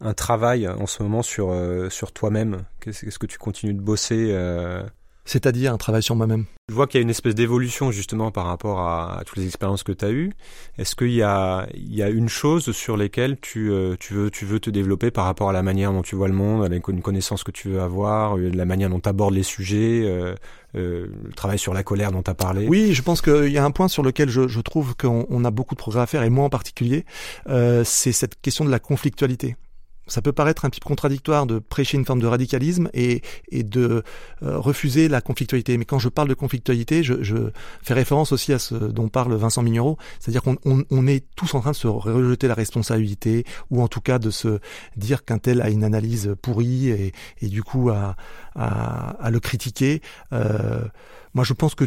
[0.00, 2.62] un travail en ce moment sur euh, sur toi-même?
[2.86, 4.82] Est-ce que tu continues de bosser euh,
[5.30, 6.46] c'est-à-dire un travail sur moi-même.
[6.68, 9.84] Je vois qu'il y a une espèce d'évolution justement par rapport à, toutes les expériences
[9.84, 10.32] que tu as eues.
[10.76, 14.30] Est-ce qu'il y a, il y a une chose sur lesquelles tu, euh, tu, veux,
[14.30, 16.74] tu veux te développer par rapport à la manière dont tu vois le monde, à
[16.74, 20.34] une connaissance que tu veux avoir, euh, la manière dont tu abordes les sujets, euh,
[20.74, 22.66] euh, le travail sur la colère dont tu as parlé?
[22.66, 25.50] Oui, je pense qu'il y a un point sur lequel je, je trouve qu'on a
[25.52, 27.04] beaucoup de progrès à faire, et moi en particulier,
[27.84, 29.54] c'est cette question de la conflictualité
[30.10, 33.62] ça peut paraître un petit peu contradictoire de prêcher une forme de radicalisme et, et
[33.62, 34.02] de
[34.42, 35.78] euh, refuser la conflictualité.
[35.78, 37.50] Mais quand je parle de conflictualité, je, je,
[37.82, 41.54] fais référence aussi à ce dont parle Vincent Mignereau, c'est-à-dire qu'on on, on est tous
[41.54, 44.58] en train de se rejeter la responsabilité, ou en tout cas de se
[44.96, 48.16] dire qu'un tel a une analyse pourrie et, et du coup à,
[48.54, 50.02] à, à le critiquer.
[50.32, 50.84] Euh,
[51.34, 51.84] moi, je pense que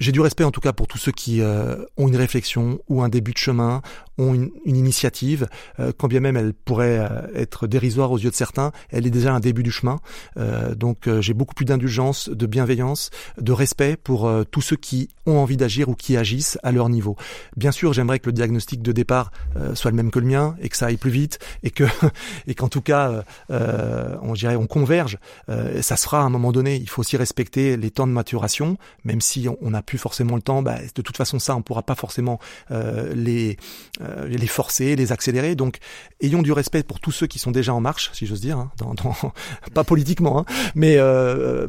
[0.00, 3.02] j'ai du respect en tout cas pour tous ceux qui euh, ont une réflexion ou
[3.02, 3.82] un début de chemin,
[4.16, 5.46] ont une, initiative,
[5.78, 9.10] euh, quand bien même elle pourrait euh, être dérisoire aux yeux de certains, elle est
[9.10, 10.00] déjà un début du chemin.
[10.74, 15.58] donc j'ai beaucoup plus d'indulgence, de bienveillance, de respect pour tous ceux qui ont envie
[15.58, 17.16] d'agir ou qui agissent à leur niveau.
[17.56, 19.30] Bien sûr, j'aimerais que le diagnostic de départ
[19.74, 21.84] soit le même que le mien et que ça aille plus vite et que
[22.46, 25.18] et qu'en tout cas on dirait on converge.
[25.48, 26.76] ça se fera à un moment donné.
[26.76, 30.36] Il faut aussi respecter les temps de maturation, même si on, on a plus forcément
[30.36, 32.38] le temps, bah, de toute façon ça, on pourra pas forcément
[32.70, 33.56] les
[34.28, 35.56] les forcer, les accélérer.
[35.56, 35.78] Donc,
[36.20, 38.70] ayons du respect pour tous ceux qui sont déjà en marche, si j'ose dire, hein,
[39.74, 40.44] pas politiquement, hein,
[40.76, 40.96] mais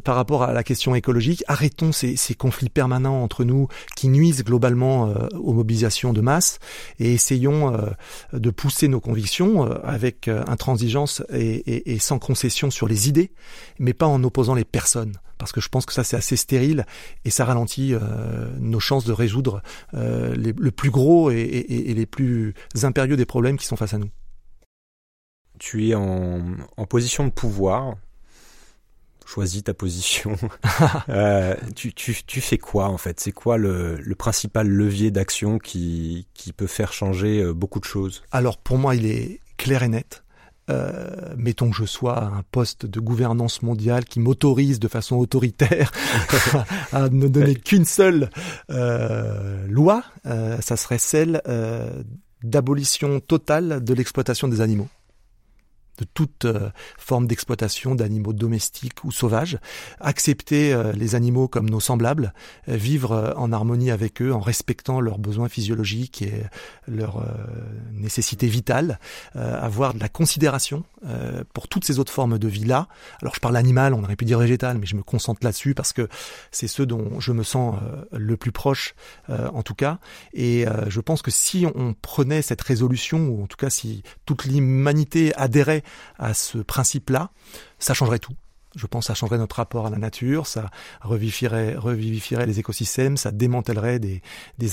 [0.03, 1.43] par rapport à la question écologique.
[1.47, 6.59] Arrêtons ces, ces conflits permanents entre nous qui nuisent globalement aux mobilisations de masse
[6.99, 7.75] et essayons
[8.33, 13.31] de pousser nos convictions avec intransigeance et, et sans concession sur les idées,
[13.79, 16.85] mais pas en opposant les personnes parce que je pense que ça c'est assez stérile
[17.25, 19.63] et ça ralentit euh, nos chances de résoudre
[19.95, 23.95] euh, les, le plus gros et, et, les plus impérieux des problèmes qui sont face
[23.95, 24.11] à nous.
[25.57, 26.43] Tu es en,
[26.77, 27.95] en position de pouvoir,
[29.25, 30.37] choisis ta position.
[31.09, 33.19] euh, tu, tu, tu, fais quoi en fait?
[33.19, 38.21] C'est quoi le, le, principal levier d'action qui, qui peut faire changer beaucoup de choses?
[38.31, 40.23] Alors pour moi il est clair et net.
[40.71, 45.17] Euh, mettons que je sois à un poste de gouvernance mondiale qui m'autorise de façon
[45.17, 45.91] autoritaire
[46.93, 48.29] à ne donner qu'une seule
[48.69, 51.41] euh, loi, euh, ça serait celle
[52.43, 54.87] d'abolition totale de l'exploitation des animaux
[55.97, 59.59] de toute euh, forme d'exploitation d'animaux domestiques ou sauvages,
[59.99, 62.33] accepter euh, les animaux comme nos semblables,
[62.69, 66.43] euh, vivre en harmonie avec eux en respectant leurs besoins physiologiques et
[66.87, 67.23] leurs
[67.93, 68.99] nécessités vitales,
[69.35, 70.83] avoir de la considération
[71.53, 72.87] pour toutes ces autres formes de vie-là.
[73.21, 75.93] Alors je parle animal, on aurait pu dire végétal, mais je me concentre là-dessus parce
[75.93, 76.07] que
[76.51, 77.75] c'est ceux dont je me sens
[78.11, 78.95] le plus proche
[79.29, 79.99] en tout cas.
[80.33, 84.45] Et je pense que si on prenait cette résolution, ou en tout cas si toute
[84.45, 85.83] l'humanité adhérait
[86.19, 87.31] à ce principe-là,
[87.79, 88.35] ça changerait tout.
[88.75, 90.69] Je pense que ça changerait notre rapport à la nature, ça
[91.01, 94.21] revivifierait, revivifierait les écosystèmes, ça démantèlerait des,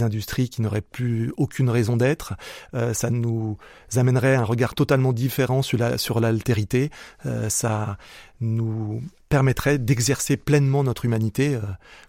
[0.03, 2.35] industries qui n'auraient plus aucune raison d'être,
[2.75, 3.59] euh, ça nous
[3.97, 6.91] amènerait un regard totalement différent sur l'altérité,
[7.27, 7.99] euh, ça
[8.41, 11.63] nous permettrait d'exercer pleinement notre humanité euh,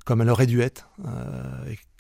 [0.06, 0.88] comme elle aurait dû être,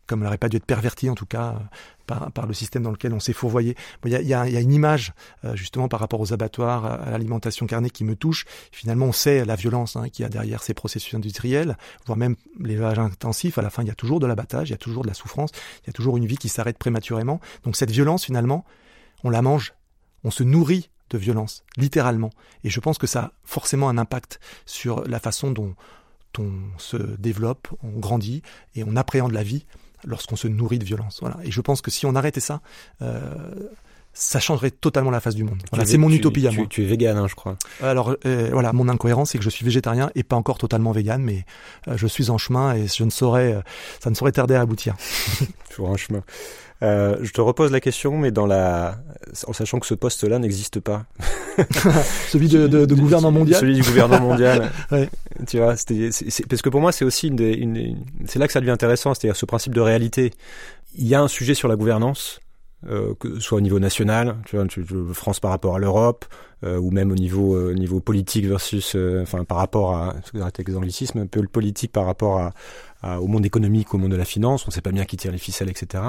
[0.09, 1.59] comme elle n'aurait pas dû être pervertie en tout cas
[2.07, 3.75] par, le système dans lequel on s'est fourvoyé.
[4.03, 5.13] Il y, a, une image
[5.45, 8.45] euh, justement par rapport aux abattoirs, à l'alimentation carnée qui me touche.
[8.71, 12.35] Finalement, on sait la violence hein, qu'il y a derrière ces processus industriels, voire même
[12.59, 13.59] l'élevage intensif.
[13.59, 15.13] À la fin, il y a toujours de l'abattage, il y a toujours de la
[15.13, 15.51] souffrance,
[15.83, 17.39] il y a toujours une vie qui s'arrête prématurément.
[17.63, 18.65] Donc cette violence, finalement,
[19.23, 19.73] on la mange,
[20.23, 22.31] on se nourrit de violence, littéralement.
[22.63, 25.75] Et je pense que ça a forcément un impact sur la façon dont
[26.37, 28.41] on se développe, on grandit
[28.75, 29.65] et on appréhende la vie
[30.05, 31.19] lorsqu'on se nourrit de violence.
[31.21, 31.37] Voilà.
[31.43, 32.61] Et je pense que si on arrêtait ça,
[33.01, 33.19] euh,
[34.13, 35.61] ça changerait totalement la face du monde.
[35.71, 36.65] Voilà, c'est mon utopie à moi.
[36.69, 37.57] Tu es vegan, hein, je crois.
[37.81, 41.21] Alors euh, voilà, mon incohérence, c'est que je suis végétarien et pas encore totalement vegan,
[41.21, 41.45] mais
[41.87, 43.61] euh, je suis en chemin et je ne saurais,
[43.99, 44.95] ça ne saurait tarder à aboutir.
[45.69, 46.23] Toujours en chemin.
[46.81, 48.99] Euh, je te repose la question, mais dans la,
[49.47, 51.05] en sachant que ce poste-là n'existe pas.
[52.29, 53.59] Celui de, de, de, gouvernement mondial.
[53.59, 54.71] Celui du gouvernement mondial.
[54.91, 55.09] ouais.
[55.47, 56.09] Tu vois, c'était,
[56.49, 59.13] parce que pour moi, c'est aussi une, des, une c'est là que ça devient intéressant,
[59.13, 60.31] c'est-à-dire ce principe de réalité.
[60.95, 62.39] Il y a un sujet sur la gouvernance,
[62.89, 64.65] euh, que soit au niveau national, tu vois,
[65.13, 66.25] France par rapport à l'Europe,
[66.63, 70.67] euh, ou même au niveau euh, niveau politique versus, euh, enfin par rapport à, avec
[70.67, 72.51] les anglicismes, un peu le politique par rapport
[73.01, 75.31] à, au monde économique, au monde de la finance, on sait pas bien qui tire
[75.31, 76.03] les ficelles, etc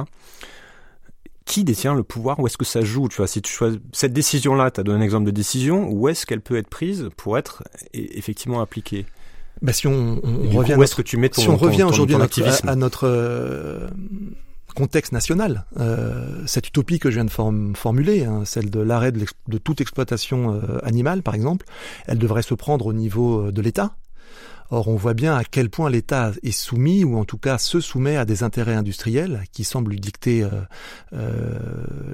[1.44, 4.12] qui détient le pouvoir Où est-ce que ça joue Tu vois, si tu choisis cette
[4.12, 5.88] décision-là, tu as donné un exemple de décision.
[5.90, 7.62] Où est-ce qu'elle peut être prise pour être
[7.92, 9.06] effectivement appliquée?
[9.62, 12.16] Bah, si on, on revient, où est-ce que tu mets ton, si on revient aujourd'hui
[12.66, 13.88] à, notre euh,
[14.74, 19.24] contexte national, euh, cette utopie que je viens de formuler, hein, celle de l'arrêt de,
[19.48, 21.66] de, toute exploitation euh, animale, par exemple,
[22.06, 23.96] elle devrait se prendre au niveau euh, de l'État,
[24.70, 27.80] Or, on voit bien à quel point l'État est soumis, ou en tout cas se
[27.80, 30.48] soumet à des intérêts industriels qui semblent lui dicter euh,
[31.12, 31.58] euh,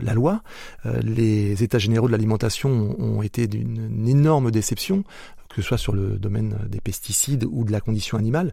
[0.01, 0.43] la loi.
[0.87, 5.05] Euh, les États généraux de l'alimentation ont été d'une énorme déception
[5.49, 8.53] que ce soit sur le domaine des pesticides ou de la condition animale.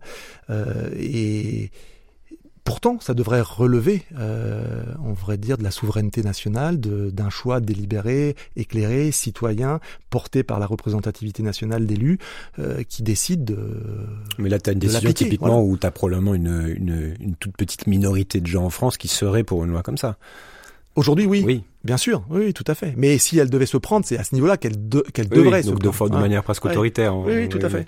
[2.63, 8.35] Pourtant, ça devrait relever, euh, on devrait dire, de la souveraineté nationale, d'un choix délibéré,
[8.55, 12.19] éclairé, citoyen, porté par la représentativité nationale d'élus,
[12.59, 13.57] euh, qui décide de.
[14.37, 17.57] Mais là, tu as une décision typiquement où tu as probablement une, une, une toute
[17.57, 20.17] petite minorité de gens en France qui seraient pour une loi comme ça.
[20.95, 21.43] Aujourd'hui, oui.
[21.45, 21.63] Oui.
[21.83, 22.93] Bien sûr, oui, tout à fait.
[22.95, 24.77] Mais si elle devait se prendre, c'est à ce niveau-là qu'elle
[25.13, 26.11] qu'elle devrait se donc prendre.
[26.11, 27.17] De, de manière presque autoritaire.
[27.17, 27.85] Oui, oui, tout à fait.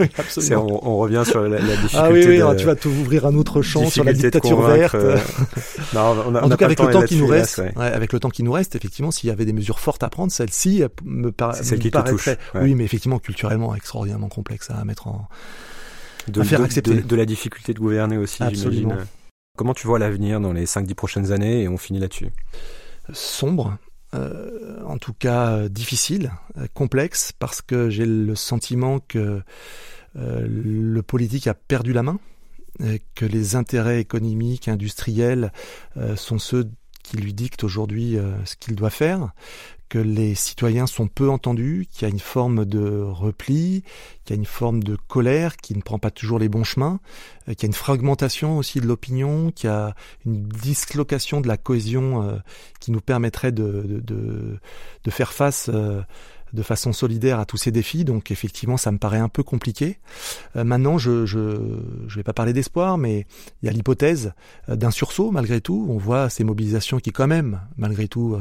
[0.18, 0.66] absolument.
[0.82, 1.96] On, on, revient sur la, la difficulté.
[1.96, 4.94] Ah oui, oui, tu vas t'ouvrir un autre champ sur la dictature verte.
[4.94, 5.18] Euh,
[5.94, 7.72] non, on a, en tout cas, avec le temps qui nous reste, ouais.
[7.76, 10.32] avec le temps qui nous reste, effectivement, s'il y avait des mesures fortes à prendre,
[10.32, 15.28] celle-ci me, par, celle me paraîtrait, oui, mais effectivement, culturellement, extraordinairement complexe à mettre en,
[16.28, 16.94] de, à faire accepter.
[16.94, 18.96] De, de, la difficulté de gouverner aussi, j'imagine.
[19.56, 22.28] Comment tu vois l'avenir dans les 5-10 prochaines années et on finit là-dessus?
[23.12, 23.78] Sombre,
[24.14, 29.42] euh, en tout cas euh, difficile, euh, complexe, parce que j'ai le sentiment que
[30.14, 32.18] le politique a perdu la main.
[33.14, 35.52] que les intérêts économiques, industriels
[36.14, 36.70] sont ceux
[37.02, 39.32] qui lui dictent aujourd'hui ce qu'il doit faire,
[39.88, 43.82] que les citoyens sont peu entendus, qu'il y a une forme de repli,
[44.24, 47.00] qu'il y a une forme de colère qui ne prend pas toujours les bons chemins,
[47.46, 51.56] qu'il y a une fragmentation aussi de l'opinion, qu'il y a une dislocation de la
[51.56, 52.40] cohésion
[52.80, 54.58] qui nous permettrait de, de,
[55.04, 55.70] de, faire face
[56.52, 58.04] de façon solidaire à tous ces défis.
[58.04, 59.98] Donc effectivement, ça me paraît un peu compliqué.
[60.56, 61.56] Euh, maintenant, je je
[62.08, 63.26] je vais pas parler d'espoir, mais
[63.62, 64.32] il y a l'hypothèse
[64.68, 65.86] euh, d'un sursaut malgré tout.
[65.88, 68.40] On voit ces mobilisations qui quand même, malgré tout, euh,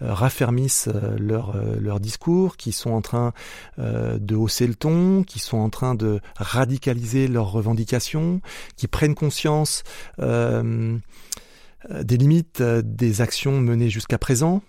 [0.00, 0.88] raffermissent
[1.18, 3.32] leur discours, qui sont en train
[3.78, 8.40] de hausser le ton, qui sont en train de radicaliser leurs revendications,
[8.76, 9.84] qui prennent conscience
[10.18, 14.62] des limites des actions menées jusqu'à présent.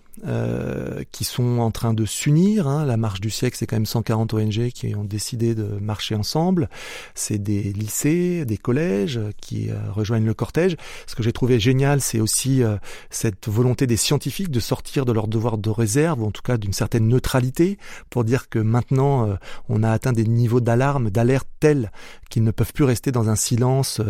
[1.04, 2.66] Qui sont en train de s'unir.
[2.66, 2.84] Hein.
[2.84, 6.68] La marche du siècle, c'est quand même 140 ONG qui ont décidé de marcher ensemble.
[7.14, 10.76] C'est des lycées, des collèges qui euh, rejoignent le cortège.
[11.06, 12.76] Ce que j'ai trouvé génial, c'est aussi euh,
[13.10, 16.56] cette volonté des scientifiques de sortir de leur devoir de réserve, ou en tout cas
[16.56, 17.78] d'une certaine neutralité,
[18.10, 19.36] pour dire que maintenant,
[19.68, 21.90] on a atteint des niveaux d'alarme, d'alerte tels
[22.30, 24.00] qu'ils ne peuvent plus rester dans un silence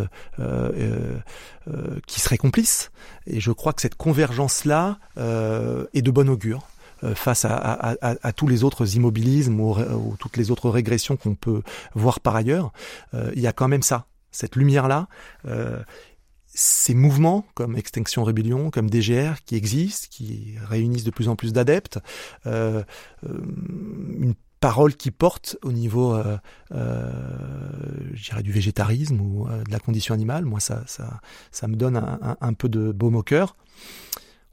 [2.06, 2.90] qui serait complice.
[3.26, 6.62] Et je crois que cette convergence-là et de bon augure euh,
[7.14, 11.62] face à, tous les autres immobilismes ou, toutes les autres régressions qu'on peut
[11.94, 12.72] voir par ailleurs.
[13.14, 15.08] Euh, il y a quand même ça, cette lumière-là.
[15.46, 15.82] Euh,
[16.46, 21.52] ces mouvements comme Extinction Rébellion, comme DGR, qui existent, qui réunissent de plus en plus
[21.52, 21.98] d'adeptes,
[22.46, 26.18] une parole qui porte au niveau,
[26.70, 30.46] dirais, du végétarisme ou de la condition animale.
[30.46, 33.54] Moi, ça, ça, ça me donne un, un peu de baume au cœur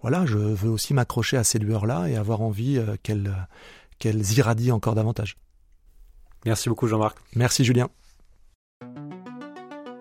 [0.03, 3.33] voilà, je veux aussi m'accrocher à ces lueurs-là et avoir envie euh, qu'elles
[3.97, 5.37] qu'elles irradient encore davantage.
[6.45, 7.17] Merci beaucoup Jean-Marc.
[7.35, 7.87] Merci Julien.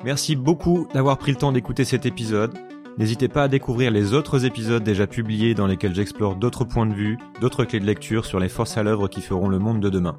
[0.05, 2.53] Merci beaucoup d'avoir pris le temps d'écouter cet épisode.
[2.99, 6.95] N'hésitez pas à découvrir les autres épisodes déjà publiés dans lesquels j'explore d'autres points de
[6.95, 9.89] vue, d'autres clés de lecture sur les forces à l'œuvre qui feront le monde de
[9.89, 10.19] demain.